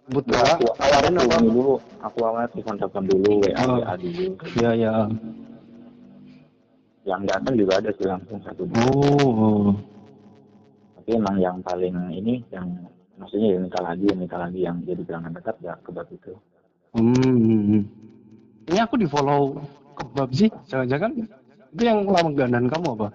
Gua 0.06 0.22
bola, 0.22 0.54
aku 0.54 0.70
ini 1.10 1.50
dulu, 1.50 1.82
aku 1.98 2.18
awalnya 2.22 2.46
telepon 2.54 2.78
telepon 2.78 3.04
dulu, 3.10 3.42
WA 3.42 3.58
Oh. 3.66 3.82
WA 3.82 3.94
dulu. 3.98 4.38
Iya, 4.54 4.70
iya. 4.78 4.92
Yang 7.06 7.22
datang 7.30 7.54
juga 7.54 7.74
ada 7.78 7.90
sih 7.94 8.06
langsung 8.10 8.40
satu 8.42 8.66
dua. 8.66 8.82
Oh. 8.90 9.70
Tapi 10.98 11.10
emang 11.22 11.38
yang 11.38 11.58
paling 11.62 11.94
ini 12.10 12.42
yang 12.50 12.66
maksudnya 13.22 13.54
ya 13.54 13.58
nikah 13.62 13.84
lagi, 13.86 14.08
nikah 14.10 14.40
lagi 14.42 14.60
yang 14.66 14.82
jadi 14.82 15.02
pelanggan 15.06 15.38
tetap 15.38 15.56
ya 15.62 15.78
kebab 15.86 16.10
itu. 16.10 16.34
Hmm, 16.98 17.14
hmm, 17.14 17.62
hmm. 17.70 17.84
Ini 18.74 18.80
aku 18.82 18.98
di 18.98 19.06
follow 19.06 19.62
kebab 19.94 20.34
sih, 20.34 20.50
jangan-jangan 20.66 21.12
itu 21.78 21.84
yang 21.86 22.10
langganan 22.10 22.66
kamu 22.66 22.88
apa? 22.98 23.08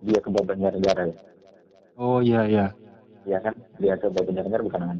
Dia 0.00 0.18
kebab 0.24 0.44
Banjarnegara 0.48 1.04
ya. 1.12 1.16
Oh 2.00 2.24
iya 2.24 2.40
iya, 2.48 2.66
Iya 3.28 3.38
kan? 3.44 3.54
Dia 3.76 3.94
kebab 4.00 4.24
Banjarnegara 4.24 4.62
bukan 4.64 4.80
kan? 4.88 4.98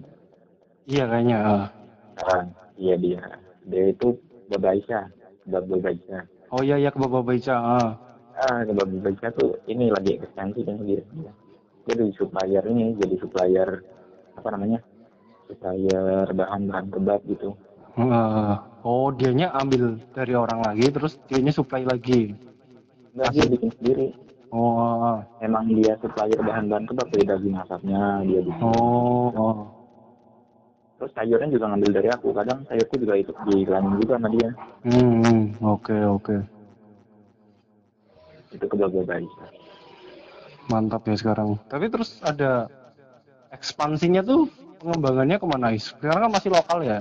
iya 0.85 1.05
kayaknya. 1.09 1.37
ah. 1.41 1.67
Sekarang 2.13 2.47
iya 2.77 2.95
dia. 3.01 3.25
Dia 3.65 3.85
itu 3.89 4.21
Baba 4.53 4.77
Aisyah, 4.77 5.05
kebab 5.49 5.65
Baba 5.65 5.89
Aisyah. 5.97 6.23
Oh 6.49 6.65
iya 6.65 6.77
iya 6.81 6.89
kebab 6.89 7.13
Babaica. 7.13 7.57
Ah. 7.57 8.08
Ah, 8.39 8.63
kebab 8.63 8.87
Aisyah 9.03 9.35
tuh 9.35 9.59
ini 9.67 9.91
lagi 9.91 10.15
ekspansi 10.23 10.63
kan 10.63 10.79
dia. 10.87 11.03
Jadi 11.91 12.15
supplier 12.15 12.63
ini, 12.71 12.95
jadi 12.95 13.15
supplier 13.19 13.83
apa 14.39 14.49
namanya? 14.55 14.79
Supplier 15.51 16.31
bahan-bahan 16.31 16.87
kebab 16.95 17.21
gitu. 17.27 17.59
Ah. 17.99 18.63
oh 18.87 19.11
dianya 19.11 19.51
ambil 19.59 19.99
dari 20.15 20.31
orang 20.39 20.63
lagi, 20.63 20.87
terus 20.95 21.19
dianya 21.27 21.51
supply 21.51 21.83
lagi. 21.83 22.31
Enggak 23.19 23.31
dia 23.35 23.45
bikin 23.51 23.71
sendiri. 23.75 24.07
Oh, 24.55 24.79
ah, 24.79 24.97
ah. 25.03 25.19
Emang 25.43 25.67
dia 25.75 25.99
supplier 25.99 26.39
bahan-bahan 26.39 26.87
kebab 26.87 27.11
dari 27.11 27.25
daging 27.27 27.59
asapnya 27.59 28.23
dia 28.23 28.41
bikin. 28.47 28.63
oh, 28.63 29.35
oh. 29.35 29.57
Terus 30.99 31.15
sayurnya 31.15 31.51
juga 31.51 31.71
ngambil 31.75 31.91
dari 31.95 32.09
aku. 32.11 32.35
Kadang 32.35 32.63
sayurku 32.67 32.95
juga 33.03 33.15
ikut 33.19 33.37
diiklanin 33.51 33.99
juga 34.03 34.15
sama 34.19 34.29
dia. 34.35 34.51
Hmm, 34.87 35.23
hmm. 35.23 35.43
oke 35.63 35.97
oke, 36.19 36.37
Itu 38.53 38.65
Baba 38.73 39.13
Aisyah. 39.13 39.49
mantap 40.69 41.01
ya 41.09 41.17
sekarang. 41.17 41.57
Tapi 41.65 41.89
terus 41.89 42.21
ada 42.21 42.69
ekspansinya 43.57 44.21
tuh 44.21 44.53
pengembangannya 44.85 45.41
ke 45.41 45.47
mana 45.49 45.73
is? 45.73 45.97
Sekarang 45.97 46.29
kan 46.29 46.33
masih 46.37 46.53
lokal 46.53 46.79
ya. 46.85 46.99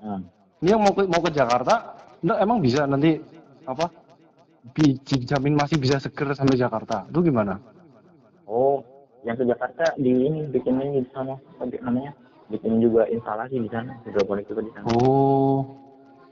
Hmm. 0.00 0.24
Ini 0.64 0.72
yang 0.72 0.80
mau 0.80 0.96
ke, 0.96 1.04
mau 1.04 1.20
ke 1.20 1.28
Jakarta, 1.28 1.92
enggak 2.24 2.38
emang 2.40 2.58
bisa 2.64 2.88
nanti 2.88 3.20
apa? 3.68 3.92
Bi- 4.72 4.96
Dijamin 4.96 5.60
masih 5.60 5.76
bisa 5.76 6.00
seger 6.00 6.32
sampai 6.32 6.56
Jakarta. 6.56 7.04
Itu 7.04 7.20
gimana? 7.20 7.60
Oh, 8.48 8.80
yang 9.28 9.36
ke 9.36 9.44
Jakarta 9.44 9.92
di 10.00 10.08
ini 10.24 10.48
bikin 10.48 10.80
ini 10.80 11.04
di 11.04 11.10
sana 11.12 11.36
apa 11.36 11.68
namanya? 11.84 12.16
Bikin 12.48 12.80
juga 12.80 13.04
instalasi 13.08 13.60
di 13.60 13.68
sana, 13.68 13.92
hidroponik 14.08 14.48
juga 14.48 14.64
di 14.64 14.72
sana. 14.72 14.84
Oh, 14.88 15.83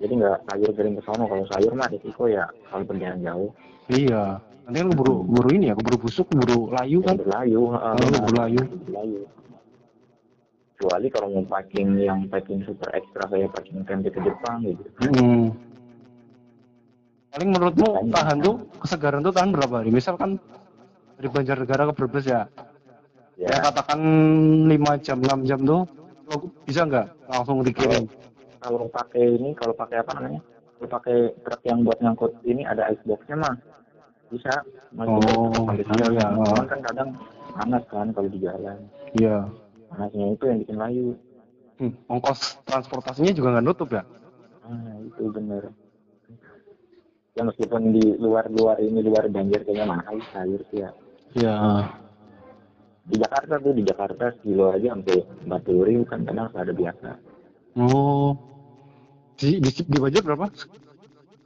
Jadi 0.02 0.12
nggak 0.18 0.38
sayur 0.50 0.70
kirim 0.74 0.98
ke 0.98 1.02
sana. 1.06 1.24
Kalau 1.24 1.44
sayur 1.46 1.72
mah 1.72 1.86
risiko 1.86 2.26
ya 2.26 2.44
kalau 2.66 2.82
perjalanan 2.82 3.22
jauh. 3.22 3.50
iya. 3.86 4.42
Nanti 4.62 4.78
kan 4.78 4.88
keburu, 4.94 5.26
keburu 5.26 5.48
ini 5.54 5.64
ya, 5.70 5.74
keburu 5.74 5.96
busuk, 5.98 6.26
keburu 6.30 6.70
layu 6.70 7.02
kan? 7.02 7.18
Berlayu, 7.18 7.62
heeh, 7.74 7.94
Oh, 7.94 7.98
benar. 7.98 8.22
berlayu. 8.30 8.62
Berlayu. 8.86 9.20
Kecuali 10.78 11.06
kalau 11.10 11.28
mau 11.30 11.44
packing 11.46 11.88
yang 11.98 12.26
packing 12.26 12.62
super 12.62 12.90
ekstra 12.90 13.26
kayak 13.26 13.50
packing 13.54 13.82
tempe 13.86 14.10
ke 14.10 14.18
Jepang 14.22 14.62
gitu. 14.66 14.82
Hmm. 15.02 15.50
Paling 17.30 17.48
menurutmu 17.48 17.88
tahan 18.10 18.38
tuh 18.38 18.54
kesegaran 18.78 19.22
tuh 19.22 19.34
tahan 19.34 19.50
berapa 19.50 19.74
hari? 19.82 19.90
Misalkan 19.90 20.38
dari 21.18 21.28
Banjarnegara 21.30 21.90
ke 21.90 21.94
Brebes 21.94 22.26
ya, 22.26 22.46
Ya, 23.34 23.48
ya 23.48 23.58
katakan 23.64 23.98
5 24.68 25.02
jam, 25.02 25.18
6 25.18 25.42
jam 25.42 25.58
tuh 25.64 25.82
lo 26.28 26.34
bisa 26.62 26.86
nggak 26.86 27.06
langsung 27.26 27.64
dikirim? 27.64 28.06
Kalau 28.62 28.86
pakai 28.86 29.24
ini, 29.36 29.50
kalau 29.58 29.74
pakai 29.74 29.98
apa 29.98 30.14
namanya? 30.14 30.40
Kalau 30.78 30.88
pakai 30.88 31.16
truk 31.42 31.62
yang 31.66 31.82
buat 31.82 31.98
ngangkut 31.98 32.32
ini 32.46 32.62
ada 32.62 32.86
iceboxnya 32.94 33.34
mah 33.34 33.54
bisa. 34.30 34.54
Masih 34.94 35.18
Oh, 35.34 35.50
sampai 35.66 35.82
iya, 35.82 35.88
sana. 35.88 36.06
iya. 36.14 36.26
Cuman 36.46 36.66
kan 36.70 36.80
kadang 36.86 37.08
panas 37.52 37.84
kan 37.90 38.06
kalau 38.14 38.28
di 38.30 38.38
jalan. 38.38 38.78
Iya. 39.18 39.36
Panasnya 39.90 40.26
itu 40.32 40.44
yang 40.46 40.58
bikin 40.62 40.78
layu. 40.78 41.08
Hmm, 41.80 41.92
ongkos 42.06 42.62
transportasinya 42.68 43.32
juga 43.34 43.58
nggak 43.58 43.66
nutup 43.66 43.88
ya? 43.90 44.02
Ah, 44.62 44.96
itu 45.02 45.22
bener. 45.34 45.74
Ya 47.32 47.42
meskipun 47.48 47.96
di 47.96 48.04
luar-luar 48.20 48.76
ini 48.84 49.00
luar 49.00 49.24
banjir 49.32 49.64
kayaknya 49.64 49.88
mahal 49.88 50.20
sayur 50.30 50.60
sih 50.68 50.84
ya. 50.84 50.90
Iya. 51.32 51.56
Di 53.08 53.16
Jakarta 53.18 53.58
tuh 53.58 53.72
di 53.74 53.82
Jakarta 53.82 54.24
kilo 54.44 54.70
aja 54.70 54.92
sampai 54.94 55.24
empat 55.48 55.60
puluh 55.64 55.84
ribu 55.88 56.04
kan 56.06 56.22
kadang 56.22 56.52
ada 56.52 56.72
biasa. 56.76 57.10
Oh. 57.80 58.36
Di, 59.42 59.58
di, 59.58 59.70
di 59.74 59.98
Banjar 59.98 60.22
berapa? 60.22 60.46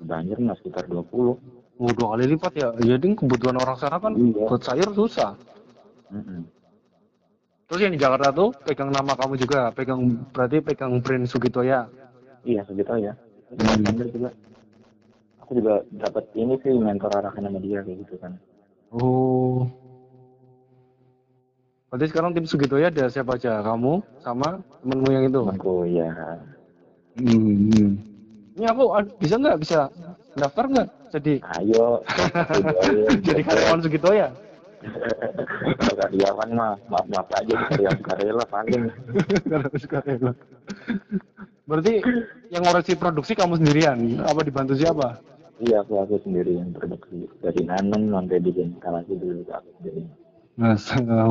Banjir 0.04 0.36
mah 0.36 0.52
sekitar 0.60 0.84
20 0.84 1.56
Oh, 1.76 1.92
dua 1.92 2.16
kali 2.16 2.24
lipat 2.32 2.52
ya. 2.56 2.68
Jadi 2.76 3.12
kebutuhan 3.12 3.56
orang 3.60 3.76
sana 3.76 4.00
kan 4.00 4.16
Iya. 4.16 4.48
buat 4.48 4.64
sayur 4.64 4.96
susah. 4.96 5.36
Mm-mm. 6.08 6.48
Terus 7.68 7.80
yang 7.84 7.92
di 7.92 8.00
Jakarta 8.00 8.32
tuh 8.32 8.48
pegang 8.64 8.88
nama 8.88 9.12
kamu 9.12 9.36
juga, 9.36 9.68
pegang 9.76 10.24
berarti 10.32 10.64
pegang 10.64 10.96
brand 11.04 11.28
Sugitoya. 11.28 11.84
Iya 12.48 12.64
segitu 12.64 12.96
ya. 12.96 13.12
Hmm. 13.52 13.84
Juga. 14.08 14.30
Aku 15.44 15.52
juga 15.52 15.84
dapat 15.92 16.24
ini 16.32 16.56
sih 16.64 16.72
mentor 16.72 17.12
arahan 17.12 17.44
sama 17.44 17.60
dia 17.60 17.84
kayak 17.84 17.98
gitu 18.08 18.14
kan. 18.24 18.32
Oh. 18.88 19.68
Berarti 21.92 22.06
sekarang 22.08 22.32
tim 22.32 22.48
Sugitoya 22.48 22.88
ada 22.88 23.12
siapa 23.12 23.36
aja? 23.36 23.60
Kamu 23.60 24.00
sama 24.24 24.64
temenmu 24.80 25.08
yang 25.12 25.24
itu? 25.28 25.40
Temanku 25.44 25.84
ya. 25.92 26.08
Hmm. 27.16 27.96
Ini 28.56 28.66
aku 28.72 28.82
bisa 29.20 29.36
nggak 29.36 29.58
bisa 29.60 29.88
daftar 30.36 30.64
nggak? 30.68 30.88
Jadi 31.16 31.34
Ayo. 31.60 32.04
jadi 33.26 33.40
karyawan 33.44 33.80
Sugitoya. 33.80 34.28
Kalau 35.80 35.94
karyawan 35.96 36.48
mah 36.52 36.72
maaf 36.92 37.06
maaf 37.08 37.28
aja 37.36 37.54
karyawan 37.72 38.00
karyawan 38.04 38.46
paling. 38.48 38.82
Karyawan 39.48 39.80
Sukarela. 39.80 40.32
Berarti 41.66 42.04
yang 42.52 42.62
ngoreksi 42.62 42.94
produksi 42.94 43.32
kamu 43.34 43.58
sendirian? 43.58 43.98
Apa 44.22 44.44
dibantu 44.44 44.76
siapa? 44.76 45.18
Iya 45.56 45.80
aku 45.80 45.96
aku 46.04 46.20
sendiri 46.20 46.60
yang 46.60 46.68
produksi 46.76 47.26
dari 47.40 47.64
nanam 47.64 48.12
sampai 48.12 48.44
bikin 48.44 48.76
instalasi 48.76 49.16
dulu 49.16 49.40
aku 49.48 49.68
sendiri. 49.80 50.04
Nah, 50.56 50.76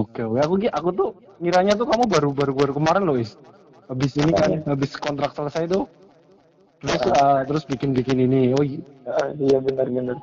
oke 0.02 0.22
oke. 0.22 0.40
Aku 0.42 0.56
aku 0.70 0.90
tuh 0.94 1.10
ngiranya 1.42 1.78
tuh 1.78 1.86
kamu 1.86 2.10
baru 2.10 2.30
baru 2.34 2.54
baru 2.58 2.72
kemarin 2.74 3.06
loh, 3.06 3.18
Is. 3.18 3.38
Habis 3.86 4.12
ini 4.18 4.32
kan, 4.34 4.50
habis 4.66 4.92
kontrak 4.98 5.32
selesai 5.32 5.70
tuh. 5.70 5.86
Terus 6.82 7.02
ah, 7.12 7.42
terus 7.46 7.64
bikin 7.64 7.94
bikin 7.94 8.18
ini. 8.20 8.52
Oh, 8.52 8.66
Ah, 9.06 9.30
iya 9.38 9.62
benar 9.62 9.86
benar. 9.86 10.18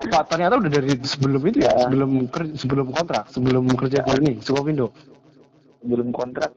apa 0.00 0.24
ternyata 0.26 0.56
udah 0.56 0.72
dari 0.72 0.96
sebelum 1.00 1.40
itu 1.44 1.60
ya, 1.60 1.72
Ya. 1.72 1.80
sebelum 1.84 2.10
ker- 2.28 2.56
sebelum 2.56 2.88
kontrak, 2.88 3.28
sebelum 3.28 3.68
kerja 3.68 4.00
di 4.00 4.12
ini, 4.16 4.32
Sukovindo. 4.40 4.92
Belum 5.80 6.08
kontrak 6.08 6.52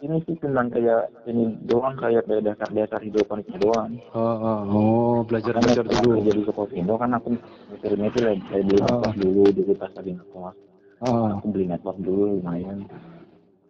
ini 0.00 0.22
sih 0.22 0.38
cuman 0.38 0.70
kayak 0.70 1.10
ini 1.26 1.54
doang 1.66 1.94
kayak 1.94 2.26
kayak 2.26 2.42
dasar 2.46 2.70
dasar 2.70 2.98
hidroponiknya 2.98 3.58
doang. 3.58 3.90
Oh, 4.10 4.22
oh, 4.38 4.58
oh, 4.70 5.16
belajar 5.22 5.58
belajar 5.58 5.82
Makanya 5.82 5.98
dulu. 5.98 6.10
setelah 6.14 6.26
Jadi 6.30 6.40
Sukovindo 6.46 6.94
kan 6.94 7.10
aku 7.12 7.28
mikirnya 7.68 8.06
itu 8.06 8.18
lah 8.22 8.34
kayak 8.38 8.64
beli 8.64 8.80
Oh. 8.86 9.12
dulu 9.12 9.42
dulu 9.50 9.72
pas 9.74 9.90
lagi 9.90 10.10
ngekos. 10.14 10.54
Oh, 11.00 11.26
Aku 11.32 11.46
beli 11.50 11.64
network 11.66 11.98
dulu 11.98 12.22
lumayan. 12.38 12.78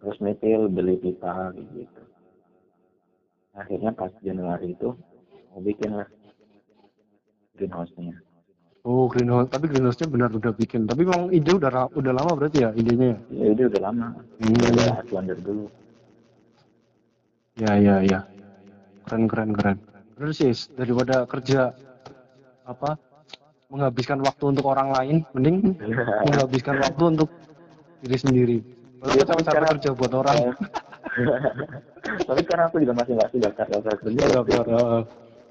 Terus 0.01 0.17
metil 0.17 0.65
beli 0.65 0.97
pipa 0.97 1.53
gitu. 1.53 2.01
Akhirnya 3.53 3.93
pas 3.93 4.09
Januari 4.25 4.73
itu 4.73 4.97
aku 5.53 5.59
bikin 5.61 5.93
lah 5.93 6.09
greenhouse-nya. 7.53 8.17
oh 8.81 9.05
greenhouse. 9.05 9.45
Tapi 9.53 9.69
greenhouse-nya 9.69 10.09
benar 10.09 10.33
udah 10.33 10.49
bikin. 10.57 10.89
Tapi 10.89 11.05
memang 11.05 11.29
ide 11.29 11.53
udah 11.53 11.93
udah 11.93 12.13
lama 12.17 12.31
berarti 12.33 12.65
ya 12.65 12.73
idenya. 12.73 13.21
Ya 13.29 13.45
itu 13.53 13.69
udah 13.69 13.81
lama. 13.93 14.07
Hmm. 14.41 14.57
Udah 14.57 15.05
dari 15.05 15.41
dulu. 15.45 15.65
Ya 17.61 17.77
ya 17.77 17.95
ya. 18.01 18.19
Keren 19.05 19.29
keren 19.29 19.53
keren. 19.53 19.77
Terus 20.17 20.33
sih 20.41 20.53
daripada 20.73 21.29
kerja 21.29 21.77
apa 22.65 22.97
menghabiskan 23.69 24.19
waktu 24.25 24.43
untuk 24.51 24.65
orang 24.67 24.89
lain, 24.91 25.15
mending 25.37 25.77
menghabiskan 26.25 26.81
waktu 26.81 27.03
untuk 27.05 27.29
diri 28.01 28.17
sendiri. 28.17 28.59
Kalau 29.01 29.11
Iya, 29.11 29.23
capek 29.23 29.25
tapi 29.25 29.41
capek 29.41 29.49
sekarang- 29.49 29.71
kerja 29.73 29.89
buat 29.91 30.13
orang. 30.13 30.37
Tapi 32.21 32.39
sekarang 32.41 32.65
aku 32.65 32.77
juga 32.79 32.93
masih 32.95 33.13
masih 33.15 33.37
daftar 33.39 33.65
daftar 33.67 33.95
kerja. 33.99 34.23
Daftar, 34.31 34.65
heeh. 34.67 35.01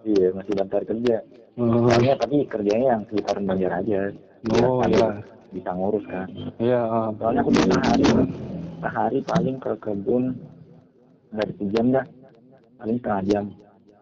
Iya 0.05 0.27
masih 0.33 0.53
daftar 0.55 0.83
kerja. 0.85 1.17
Heeh. 1.53 1.81
Soalnya 1.85 2.15
tapi 2.17 2.37
kerjanya 2.45 2.87
yang 2.89 3.03
sekitar 3.05 3.37
Banjar 3.41 3.73
aja. 3.77 3.99
Oh, 4.57 4.81
iya. 4.83 5.09
Bisa 5.51 5.71
ngurus 5.73 6.05
kan. 6.07 6.27
Iya, 6.57 6.81
heeh. 6.81 7.09
Soalnya 7.17 7.41
aku 7.41 7.51
bisa 7.51 7.71
sehari, 7.73 8.05
sehari 8.81 9.19
paling 9.25 9.57
ke 9.59 9.73
kebun 9.79 10.25
nggak 11.29 11.45
ada 11.45 11.55
sejam 11.57 11.87
dah, 11.91 12.07
paling 12.77 12.97
setengah 12.99 13.23
jam 13.25 13.45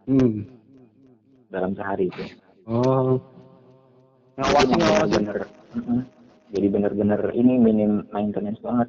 Hmm. 0.05 0.37
dalam 1.49 1.73
sehari 1.75 2.05
itu. 2.07 2.25
Oh. 2.65 3.17
Ngawasi 4.37 4.73
ngawasi. 4.75 5.19
mm-mm. 5.75 6.01
jadi 6.49 6.67
bener-bener 6.67 7.21
ini 7.35 7.59
minim 7.59 7.93
maintenance 8.09 8.61
banget. 8.61 8.89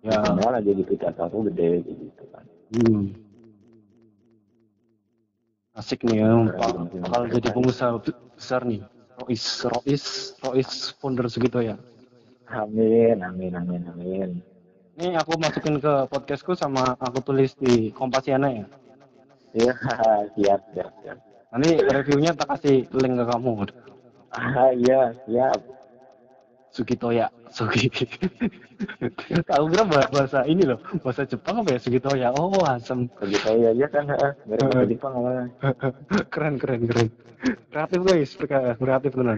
Ya. 0.00 0.16
Semua 0.24 0.48
lah 0.56 0.60
jadi 0.64 0.80
Picasso 0.80 1.24
tuh 1.28 1.40
gede 1.52 1.84
gitu 1.84 2.24
kan. 2.32 2.44
Hmm. 2.72 3.12
Asik 5.76 6.00
nih 6.08 6.24
ya. 6.24 6.48
Bakal 7.04 7.28
jadi 7.28 7.48
pengusaha 7.52 8.00
besar 8.36 8.64
nih. 8.64 8.80
Rois, 9.20 9.44
Rois, 9.68 10.04
Rois 10.40 10.70
founder 10.96 11.28
segitu 11.28 11.60
ya. 11.60 11.76
Amin, 12.48 13.20
amin, 13.20 13.52
amin, 13.52 13.82
amin. 13.92 14.30
Ini 14.96 15.16
aku 15.20 15.36
masukin 15.36 15.76
ke 15.76 16.08
podcastku 16.08 16.56
sama 16.56 16.96
aku 16.96 17.20
tulis 17.20 17.52
di 17.60 17.92
Kompasiana 17.92 18.48
ya. 18.50 18.66
Iya, 19.52 19.72
siap, 20.34 20.60
siap, 20.72 20.92
siap. 21.04 21.18
Nanti 21.52 21.76
reviewnya 21.78 22.32
tak 22.32 22.56
kasih 22.56 22.88
link 22.96 23.14
ke 23.20 23.24
kamu. 23.28 23.52
Ah, 24.32 24.70
iya, 24.72 25.12
siap. 25.28 25.60
Sugitoya, 26.70 27.26
Sugi. 27.50 27.90
Aku 29.50 29.66
kira 29.74 29.84
bahasa, 29.90 30.46
ini 30.46 30.62
loh, 30.62 30.78
bahasa 31.02 31.26
Jepang 31.26 31.66
apa 31.66 31.74
ya 31.74 31.78
Sugitoya. 31.82 32.28
Oh, 32.38 32.54
asem. 32.62 33.10
Begitu 33.18 33.46
aja 33.50 33.68
aja 33.74 33.86
kan, 33.90 34.04
heeh. 34.06 34.32
Mirip 34.46 34.64
bahasa 34.70 34.86
Jepang 34.86 35.12
awalnya. 35.18 35.46
keren, 36.32 36.54
keren, 36.62 36.86
keren. 36.86 37.08
Kreatif 37.74 38.00
guys, 38.06 38.30
kreatif 38.78 39.12
benar. 39.16 39.36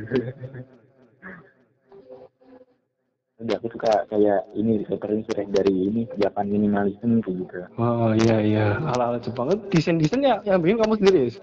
Udah 3.42 3.58
aku 3.58 3.68
suka 3.74 4.06
kayak 4.06 4.40
ini 4.54 4.86
terinspirasi 4.86 5.50
dari 5.50 5.74
ini 5.74 6.00
Japan 6.14 6.46
minimalism 6.46 7.18
kayak 7.24 7.36
gitu. 7.42 7.58
Oh 7.74 8.14
iya 8.14 8.38
iya, 8.38 8.66
ala-ala 8.78 9.18
Jepang. 9.18 9.50
Desain 9.66 9.98
desainnya 9.98 10.38
yang 10.46 10.62
bikin 10.62 10.78
kamu 10.78 10.94
sendiri. 11.00 11.20
Is? 11.26 11.42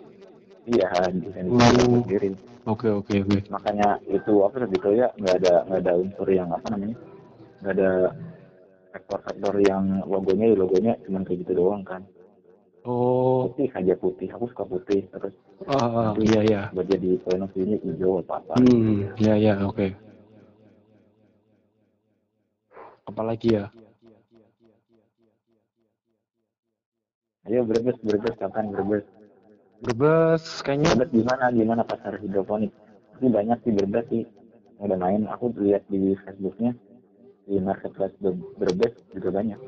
Iya, 0.67 0.89
desain 1.15 1.47
Oh. 1.47 2.03
sendiri. 2.03 2.35
Oke 2.67 2.87
oke 2.91 3.13
oke. 3.23 3.37
Makanya 3.49 3.97
itu 4.05 4.33
apa 4.43 4.67
gitu 4.67 4.89
ya 4.93 5.07
nggak 5.15 5.35
ada 5.41 5.53
nggak 5.65 5.81
ada 5.87 5.93
unsur 5.95 6.27
yang 6.29 6.51
apa 6.51 6.67
namanya 6.75 6.97
nggak 7.63 7.73
ada 7.79 7.91
faktor-faktor 8.93 9.53
yang 9.63 10.03
logonya 10.05 10.45
ya 10.51 10.55
logonya 10.59 10.93
cuma 11.07 11.23
kayak 11.23 11.47
gitu 11.47 11.53
doang 11.63 11.81
kan. 11.87 12.03
Oh, 12.85 13.49
Putih 13.51 13.71
aja 13.75 13.93
putih. 13.99 14.29
Aku 14.35 14.47
suka 14.51 14.63
putih 14.67 15.03
terus 15.11 15.33
ah, 15.67 16.11
ah, 16.11 16.13
iya 16.21 16.39
iya. 16.45 16.61
buat 16.71 16.87
jadi 16.87 17.19
point 17.23 17.43
of 17.43 17.49
view-nya 17.51 17.77
hijau 17.83 18.23
apa 18.23 18.39
apa. 18.39 18.53
Hmm, 18.59 19.09
iya 19.19 19.33
iya 19.35 19.53
oke. 19.65 19.87
Apalagi 23.09 23.57
ya? 23.57 23.65
Ayo 27.49 27.65
berbes 27.65 27.97
berbes 28.05 28.35
kapan 28.37 28.69
berbes. 28.69 29.05
Brebes 29.79 30.43
kayaknya 30.59 30.91
Berbes 30.91 31.11
gimana 31.13 31.45
gimana 31.49 31.81
pasar 31.83 32.19
hidroponik? 32.19 32.71
Tapi 33.15 33.27
banyak 33.27 33.57
sih 33.63 33.71
berbes 33.71 34.05
sih. 34.07 34.23
Udah 34.79 34.95
main. 34.95 35.27
Aku 35.27 35.51
lihat 35.55 35.83
di 35.87 36.15
Facebooknya 36.17 36.75
di 37.43 37.57
marketplace 37.57 38.15
Ber- 38.17 38.39
berbes 38.57 38.93
juga 39.09 39.29
banyak. 39.33 39.59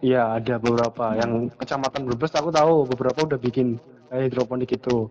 iya 0.00 0.36
ada 0.36 0.60
beberapa 0.60 1.16
yang 1.16 1.48
kecamatan 1.50 2.04
Brebes 2.04 2.30
aku 2.30 2.52
tahu 2.52 2.84
beberapa 2.86 3.16
udah 3.24 3.40
bikin 3.40 3.80
kayak 4.06 4.28
hidroponik 4.28 4.68
itu. 4.70 5.08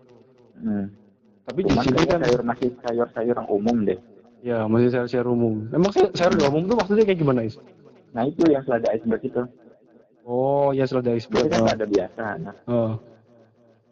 Hmm. 0.56 0.94
Tapi 1.42 1.62
di 1.62 1.70
Cuman 1.70 1.82
sini 1.82 1.94
kayaknya 1.96 2.10
kan 2.10 2.20
sayur 2.22 2.42
masih 2.42 2.68
sayur-sayur 2.80 3.36
yang 3.36 3.50
umum 3.50 3.76
deh. 3.82 3.98
ya 4.42 4.62
masih 4.64 4.88
sayur-sayur 4.88 5.26
umum. 5.28 5.66
Emang 5.70 5.90
sayur, 5.90 6.10
sayur 6.14 6.38
umum 6.40 6.62
tuh 6.64 6.76
maksudnya 6.78 7.02
kayak 7.02 7.18
gimana, 7.18 7.42
Is? 7.42 7.58
Nah 8.14 8.22
itu 8.24 8.46
yang 8.46 8.62
selada 8.62 8.88
iceberg 8.90 9.22
itu. 9.22 9.42
Oh, 10.22 10.70
ya 10.70 10.86
selada 10.86 11.10
Itu 11.12 11.26
iceberg. 11.26 11.50
kan 11.50 11.58
Oh. 11.58 11.66
selada 11.66 11.86
biasa. 11.86 12.24
Nah, 12.40 12.54
Oh. 12.66 12.92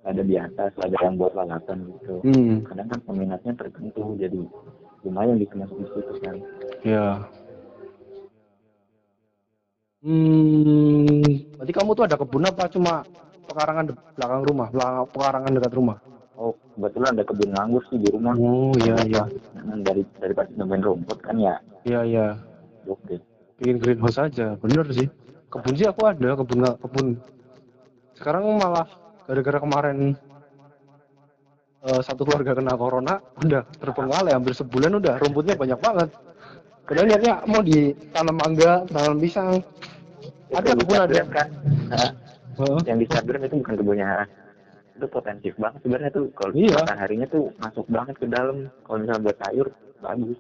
Selada 0.04 0.20
biasa, 0.20 0.62
selada 0.76 0.96
yang 1.00 1.16
buat 1.16 1.32
lalapan 1.32 1.78
gitu. 1.96 2.20
Hmm, 2.20 2.60
Kadang 2.68 2.88
kan 2.92 3.00
peminatnya 3.08 3.52
tertentu, 3.56 4.12
jadi 4.20 4.36
lumayan 5.00 5.40
bisa 5.40 5.56
masuk 5.56 5.80
di 5.80 5.88
situ 5.96 6.12
kan. 6.20 6.36
ya. 6.84 7.24
Hmm, 10.04 11.24
berarti 11.56 11.72
kamu 11.72 11.90
tuh 11.96 12.04
ada 12.04 12.20
kebun 12.20 12.44
apa 12.44 12.68
cuma 12.68 13.00
pekarangan 13.48 13.88
de- 13.88 13.96
belakang 14.12 14.44
rumah, 14.44 14.68
belakang 14.68 15.08
pekarangan 15.08 15.50
dekat 15.56 15.72
rumah? 15.72 15.96
Oh, 16.36 16.52
kebetulan 16.76 17.16
ada 17.16 17.24
kebun 17.24 17.50
anggur 17.56 17.80
sih 17.88 17.96
di 17.96 18.12
rumah. 18.12 18.36
Oh, 18.36 18.76
iya 18.76 19.00
iya. 19.08 19.24
Hmm, 19.56 19.80
dari 19.80 20.04
daripada 20.20 20.52
nemuin 20.52 20.84
rumput 20.84 21.24
kan 21.24 21.40
ya, 21.40 21.56
Iya 21.88 22.00
iya. 22.04 22.26
oke. 22.84 23.16
Bikin 23.56 23.80
greenhouse 23.80 24.20
aja, 24.20 24.60
bener 24.60 24.84
sih. 24.92 25.08
Kebun 25.48 25.72
sih 25.72 25.88
aku 25.88 26.04
ada, 26.04 26.36
kebun 26.36 26.68
kebun. 26.84 27.06
Sekarang 28.12 28.44
malah 28.60 28.84
gara-gara 29.24 29.58
kemarin 29.60 29.98
eh, 31.84 32.00
satu 32.00 32.22
keluarga 32.24 32.52
kena 32.56 32.74
corona, 32.76 33.14
udah 33.40 33.62
terbengkalai 33.80 34.32
hampir 34.32 34.52
sebulan 34.56 35.00
udah 35.00 35.14
rumputnya 35.20 35.54
banyak 35.56 35.78
banget. 35.80 36.08
Padahal 36.84 37.06
niatnya 37.08 37.34
mau 37.48 37.60
ditanam 37.64 38.36
mangga, 38.36 38.84
tanam 38.92 39.16
pisang. 39.16 39.56
Ada 40.52 40.76
Itu 40.76 40.84
kebun 40.84 41.00
ada. 41.00 41.14
Kan? 41.32 41.48
Yang 42.84 42.96
di 43.00 43.04
Instagram 43.08 43.40
itu 43.48 43.54
bukan 43.64 43.74
kebunnya 43.80 44.08
itu 44.94 45.06
potensi 45.10 45.50
banget 45.58 45.80
sebenarnya 45.82 46.10
tuh 46.14 46.24
kalau 46.38 46.52
Iya. 46.54 46.78
mataharinya 46.78 47.26
tuh 47.26 47.50
masuk 47.58 47.86
banget 47.90 48.14
ke 48.14 48.26
dalam 48.30 48.70
kalau 48.86 48.98
misalnya 49.02 49.22
buat 49.26 49.38
sayur 49.42 49.66
bagus 49.98 50.38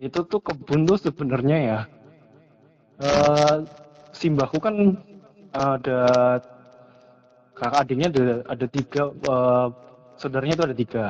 itu 0.00 0.20
tuh 0.24 0.40
kebun 0.40 0.88
tuh 0.88 0.96
sebenarnya 0.96 1.56
ya 1.60 1.78
eh 3.04 3.56
simbahku 4.16 4.56
kan 4.56 4.96
ada 5.52 6.00
kakak 7.60 7.80
adiknya 7.84 8.08
ada 8.08 8.24
ada 8.48 8.66
tiga 8.66 9.02
eh, 9.12 9.66
saudaranya 10.16 10.54
itu 10.56 10.64
ada 10.64 10.76
tiga 10.76 11.04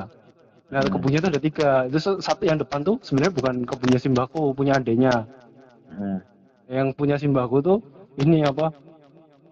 nah 0.70 0.82
Hmm. 0.82 0.90
kebunnya 0.90 1.18
tuh 1.18 1.30
ada 1.34 1.42
tiga 1.42 1.70
itu 1.90 1.98
satu 1.98 2.42
yang 2.46 2.58
depan 2.58 2.80
tuh 2.82 2.96
sebenarnya 3.02 3.34
bukan 3.34 3.54
kebunnya 3.66 3.98
simbahku 3.98 4.54
punya 4.54 4.78
adiknya 4.78 5.14
hmm. 5.90 6.18
yang 6.70 6.88
punya 6.94 7.18
simbahku 7.18 7.58
tuh 7.58 7.78
ini 8.18 8.46
apa 8.46 8.70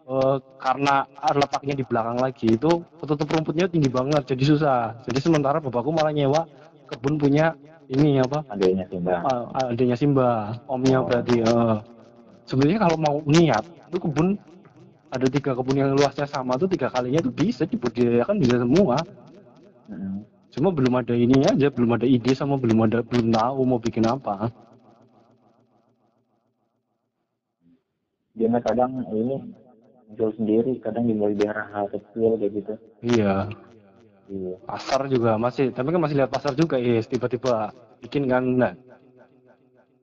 eh, 0.06 0.37
karena 0.58 1.06
letaknya 1.34 1.74
di 1.74 1.84
belakang 1.87 2.18
lagi 2.18 2.46
itu 2.54 2.70
ketutup 2.98 3.28
rumputnya 3.30 3.66
tinggi 3.66 3.90
banget 3.90 4.22
jadi 4.26 4.44
susah 4.46 4.80
jadi 5.06 5.18
sementara 5.22 5.58
bapakku 5.58 5.90
malah 5.90 6.14
nyewa 6.14 6.46
kebun 6.87 7.18
punya 7.18 7.54
ini 7.88 8.20
apa 8.20 8.44
adanya 8.52 8.84
sih 8.87 8.98
mbak 9.00 9.20
Ah, 9.24 9.72
adanya 9.72 9.96
Simba, 9.96 10.54
omnya 10.68 11.00
Oh. 11.00 11.08
berarti. 11.08 11.40
eh. 11.40 11.76
sebenarnya 12.48 12.80
kalau 12.80 12.96
mau 12.96 13.16
niat, 13.28 13.64
itu 13.92 13.96
kebun 14.00 14.28
ada 15.08 15.26
tiga 15.26 15.56
kebun 15.56 15.76
yang 15.80 15.90
luasnya 15.96 16.28
sama 16.28 16.60
tuh 16.60 16.68
tiga 16.68 16.92
kalinya 16.92 17.20
itu 17.24 17.32
bisa 17.32 17.64
dibudidayakan 17.64 18.36
bisa 18.40 18.60
semua. 18.60 18.96
Hmm. 19.88 20.24
Cuma 20.52 20.68
belum 20.72 20.94
ada 21.00 21.12
ini 21.16 21.44
aja, 21.44 21.68
belum 21.72 21.96
ada 21.96 22.06
ide 22.08 22.32
sama 22.32 22.56
belum 22.56 22.88
ada 22.88 23.04
belum 23.04 23.32
tahu 23.32 23.58
mau 23.68 23.80
bikin 23.80 24.04
apa. 24.08 24.48
dia 28.38 28.46
kadang 28.62 29.02
ini 29.10 29.34
muncul 30.06 30.30
sendiri 30.38 30.78
kadang 30.78 31.10
di 31.10 31.14
mulai 31.18 31.34
daerah 31.34 31.66
hal 31.74 31.90
kecil 31.90 32.38
kayak 32.38 32.52
gitu 32.54 32.74
Iya, 33.02 33.50
iya 34.30 34.54
pasar 34.62 35.10
juga 35.10 35.34
masih, 35.40 35.74
tapi 35.74 35.90
kan 35.90 36.00
masih 36.02 36.16
lihat 36.22 36.30
pasar 36.30 36.52
juga, 36.54 36.76
yes, 36.78 37.10
tiba-tiba 37.10 37.74
bikin 37.98 38.30
kan, 38.30 38.42
nah. 38.46 38.74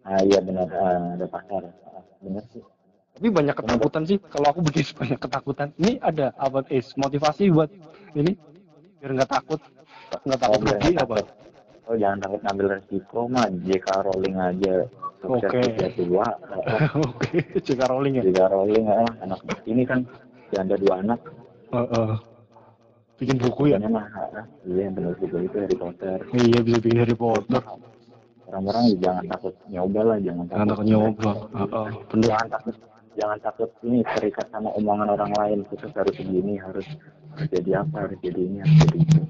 ah 0.04 0.22
iya 0.28 0.40
benar 0.44 0.68
Ah, 0.68 1.16
ada 1.16 1.26
pasar 1.32 1.64
Ah, 1.96 2.04
benar 2.20 2.44
sih 2.52 2.62
Tapi 3.16 3.28
banyak 3.32 3.56
ketakutan 3.56 4.04
sih, 4.04 4.18
kalau 4.28 4.48
aku 4.52 4.60
bikin 4.68 4.84
banyak 5.02 5.20
ketakutan. 5.20 5.68
Ini 5.80 6.04
ada 6.04 6.36
apa, 6.36 6.68
is 6.68 6.92
motivasi 7.00 7.48
buat 7.50 7.72
ini 8.16 8.36
biar 9.00 9.12
nggak 9.16 9.32
takut, 9.32 9.60
nggak 10.24 10.40
takut 10.40 10.60
rugi 10.64 10.90
nggak 10.96 11.08
apa? 11.08 11.18
oh 11.86 11.96
jangan 11.98 12.18
takut 12.18 12.40
ngambil 12.42 12.66
resiko 12.78 13.20
mah 13.30 13.46
JK 13.62 13.88
Rowling 14.02 14.36
aja 14.42 14.74
sukses 15.22 15.50
Oke. 15.54 15.62
tua 15.94 16.28
Ah, 16.50 16.90
Oke, 17.14 17.38
JK 17.62 17.82
Rowling 17.86 18.14
ya. 18.18 18.24
JK 18.26 18.40
Rowling 18.50 18.86
ah, 18.90 19.06
anak 19.22 19.40
ini 19.70 19.86
kan 19.86 20.02
janda 20.50 20.76
dua 20.78 21.02
anak 21.02 21.20
Heeh. 21.70 22.14
Bikin 23.16 23.38
buku 23.40 23.72
ya? 23.72 23.78
Mah 23.80 24.02
ah, 24.18 24.46
iya 24.66 24.90
benar 24.90 25.14
juga 25.22 25.38
itu 25.40 25.56
Harry 25.62 25.78
Potter 25.78 26.18
Iya 26.34 26.60
bisa 26.66 26.78
bikin 26.82 26.98
Harry 27.02 27.16
Potter. 27.18 27.62
orang-orang 28.46 28.84
ya 28.86 28.96
jangan 29.10 29.24
takut 29.26 29.54
nyoba 29.68 30.02
lah 30.06 30.18
jangan 30.22 30.46
takut 30.46 30.58
Jangan 30.58 30.70
takut 30.70 30.86
nyoba. 30.86 31.32
Heeh, 31.54 31.88
bener. 32.14 32.28
jangan 32.30 32.48
takut 32.54 32.76
jangan 33.16 33.38
takut 33.40 33.72
ini 33.84 34.04
terikat 34.16 34.48
sama 34.52 34.70
omongan 34.76 35.16
orang 35.16 35.32
lain 35.36 35.60
khusus 35.72 35.92
harus 35.96 36.16
begini 36.16 36.60
harus 36.60 36.86
jadi 37.52 37.84
apa 37.84 38.08
harus 38.08 38.18
jadi 38.24 38.40
ini 38.40 38.58
harus 38.64 38.78
jadi 38.88 38.98
itu 39.02 39.22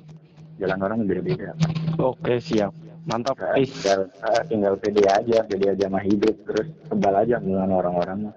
jalan 0.61 0.79
orang 0.81 0.97
beda-beda 1.05 1.53
Oke 1.95 2.43
siap. 2.43 2.75
Mantap. 3.05 3.37
Nah, 3.37 3.53
tinggal 3.55 3.99
ah, 4.25 4.41
tinggal 4.49 4.73
pede 4.81 5.03
aja 5.05 5.45
pede 5.45 5.65
aja 5.71 5.85
sama 5.87 6.01
hidup 6.01 6.35
terus 6.43 6.67
kebal 6.89 7.13
aja 7.15 7.37
omongan 7.39 7.71
orang-orang 7.71 8.17
mah. 8.29 8.35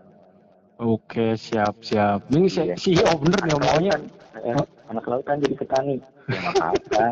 Oke 0.78 1.34
siap 1.34 1.82
siap. 1.82 2.22
Ini 2.30 2.46
si 2.46 2.60
Iya. 2.62 2.76
CEO 2.78 3.12
bener 3.18 3.40
nih 3.42 3.50
anak 3.50 3.58
omongannya. 3.58 3.94
lautan, 3.98 4.46
eh, 4.46 4.64
anak 4.92 5.04
lautan 5.10 5.36
jadi 5.42 5.54
petani 5.58 5.94
ya 6.28 6.40
apa-apa 6.52 7.04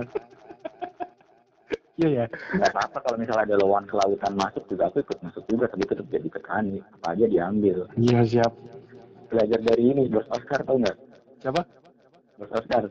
Iya 1.97 2.09
ya. 2.13 2.27
nggak 2.29 2.71
apa-apa 2.71 2.99
kalau 3.01 3.17
misalnya 3.17 3.45
ada 3.47 3.57
lawan 3.57 3.85
kelautan 3.85 4.37
masuk 4.37 4.69
juga 4.69 4.87
aku 4.87 5.01
ikut 5.01 5.19
masuk 5.19 5.43
juga 5.49 5.65
tapi 5.67 5.83
tetap 5.83 6.05
jadi 6.07 6.29
petani 6.29 6.77
apa 6.83 7.07
aja 7.11 7.25
diambil 7.25 7.89
Iya 7.97 8.21
siap. 8.23 8.53
belajar 9.27 9.61
dari 9.61 9.85
ini 9.87 10.03
bos 10.07 10.29
Oscar 10.29 10.61
tau 10.63 10.77
nggak 10.77 10.97
Siapa? 11.41 11.63
bos 12.37 12.53
Oscar 12.53 12.85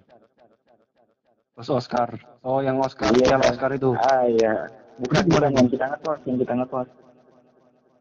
Bos 1.56 1.70
Oscar. 1.72 2.10
Oh 2.44 2.60
yang 2.60 2.76
Oscar. 2.78 3.16
Iya. 3.16 3.32
Piala 3.32 3.46
Oscar 3.48 3.72
itu. 3.72 3.96
ah 3.96 4.26
iya 4.26 4.68
bukan 4.98 5.24
bukan 5.26 5.52
yang 5.54 5.68
kita 5.70 5.86
ngekos 5.88 6.20
yang 6.26 6.38
kita 6.38 6.54
ngekos 6.56 6.90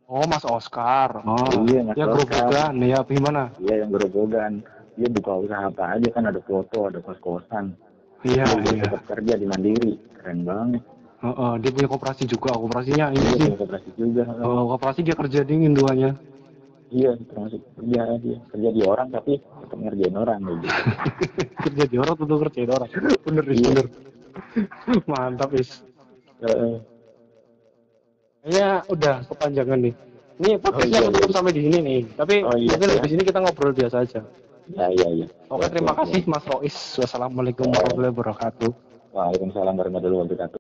Oh, 0.04 0.20
Mas 0.26 0.44
Oscar. 0.44 1.24
Oh, 1.24 1.48
Iya, 1.64 1.80
Mas 1.82 1.96
ya 1.96 2.04
Oscar. 2.04 2.28
gerobogan 2.28 2.74
ya 2.78 2.98
gimana? 3.02 3.42
Iya 3.56 3.74
yang 3.80 3.90
gerobogan. 3.90 4.52
Dia 4.94 5.08
buka 5.08 5.32
usaha 5.38 5.64
apa 5.64 5.96
aja 5.96 6.08
kan 6.12 6.28
ada 6.28 6.40
foto, 6.40 6.86
ada 6.86 7.00
kos-kosan. 7.00 7.72
Iya, 8.20 8.44
iya. 8.68 8.84
tetap 8.84 9.00
kerja 9.08 9.34
di 9.34 9.46
Mandiri. 9.48 9.96
Keren 10.14 10.44
banget. 10.44 10.84
Heeh, 11.24 11.52
dia 11.56 11.70
punya 11.72 11.88
koperasi 11.88 12.24
juga. 12.28 12.52
Koperasinya 12.52 13.06
ini 13.10 13.24
Dia 13.32 13.37
sih. 13.40 13.52
koperasi 13.56 13.88
juga. 13.96 14.22
Oh, 14.44 14.76
koperasi 14.76 15.00
dia 15.00 15.16
kerja 15.16 15.40
dingin 15.40 15.72
duanya. 15.72 16.12
Iya, 16.92 17.16
termasuk 17.16 17.64
kerja 17.80 18.00
dia. 18.20 18.38
Kerja 18.52 18.68
di 18.70 18.82
orang 18.84 19.08
tapi 19.08 19.40
tetap 19.40 19.78
ngerjain 19.80 20.14
orang 20.14 20.38
gitu. 20.44 20.66
kerja 21.64 21.84
di 21.88 21.96
orang 21.96 22.14
tentu 22.14 22.34
kerja 22.44 22.60
di 22.60 22.70
orang. 22.70 22.90
Bener, 23.24 23.44
Is, 23.48 23.56
Iya. 23.56 23.68
bener. 23.72 23.87
Mantap, 25.10 25.50
Is. 25.56 25.70
Heeh. 26.44 26.76
Kayaknya 28.44 28.68
udah 28.92 29.14
kepanjangan 29.24 29.78
nih. 29.80 29.94
Ini 30.34 30.50
podcastnya 30.60 30.98
Oh, 31.00 31.08
iya, 31.08 31.24
iya. 31.24 31.32
sampai 31.32 31.52
di 31.54 31.62
sini 31.64 31.78
nih. 31.80 32.00
Tapi 32.12 32.34
Oh, 32.44 32.52
iya, 32.52 32.68
mungkin 32.76 32.88
iya. 32.92 32.96
habis 33.00 33.12
ini 33.16 33.22
kita 33.24 33.38
ngobrol 33.40 33.72
biasa 33.72 33.96
aja. 34.04 34.20
Ya, 34.68 34.87
iya, 34.92 35.08
iya. 35.08 35.26
Oke, 35.48 35.66
terima 35.72 35.96
kasih 35.96 36.20
Mas 36.28 36.44
Rois. 36.44 36.76
Wassalamualaikum 37.00 37.64
warahmatullahi 37.64 38.12
wabarakatuh. 38.12 38.70
Waalaikumsalam 39.14 39.74
warahmatullahi 39.78 40.20
wabarakatuh. 40.26 40.52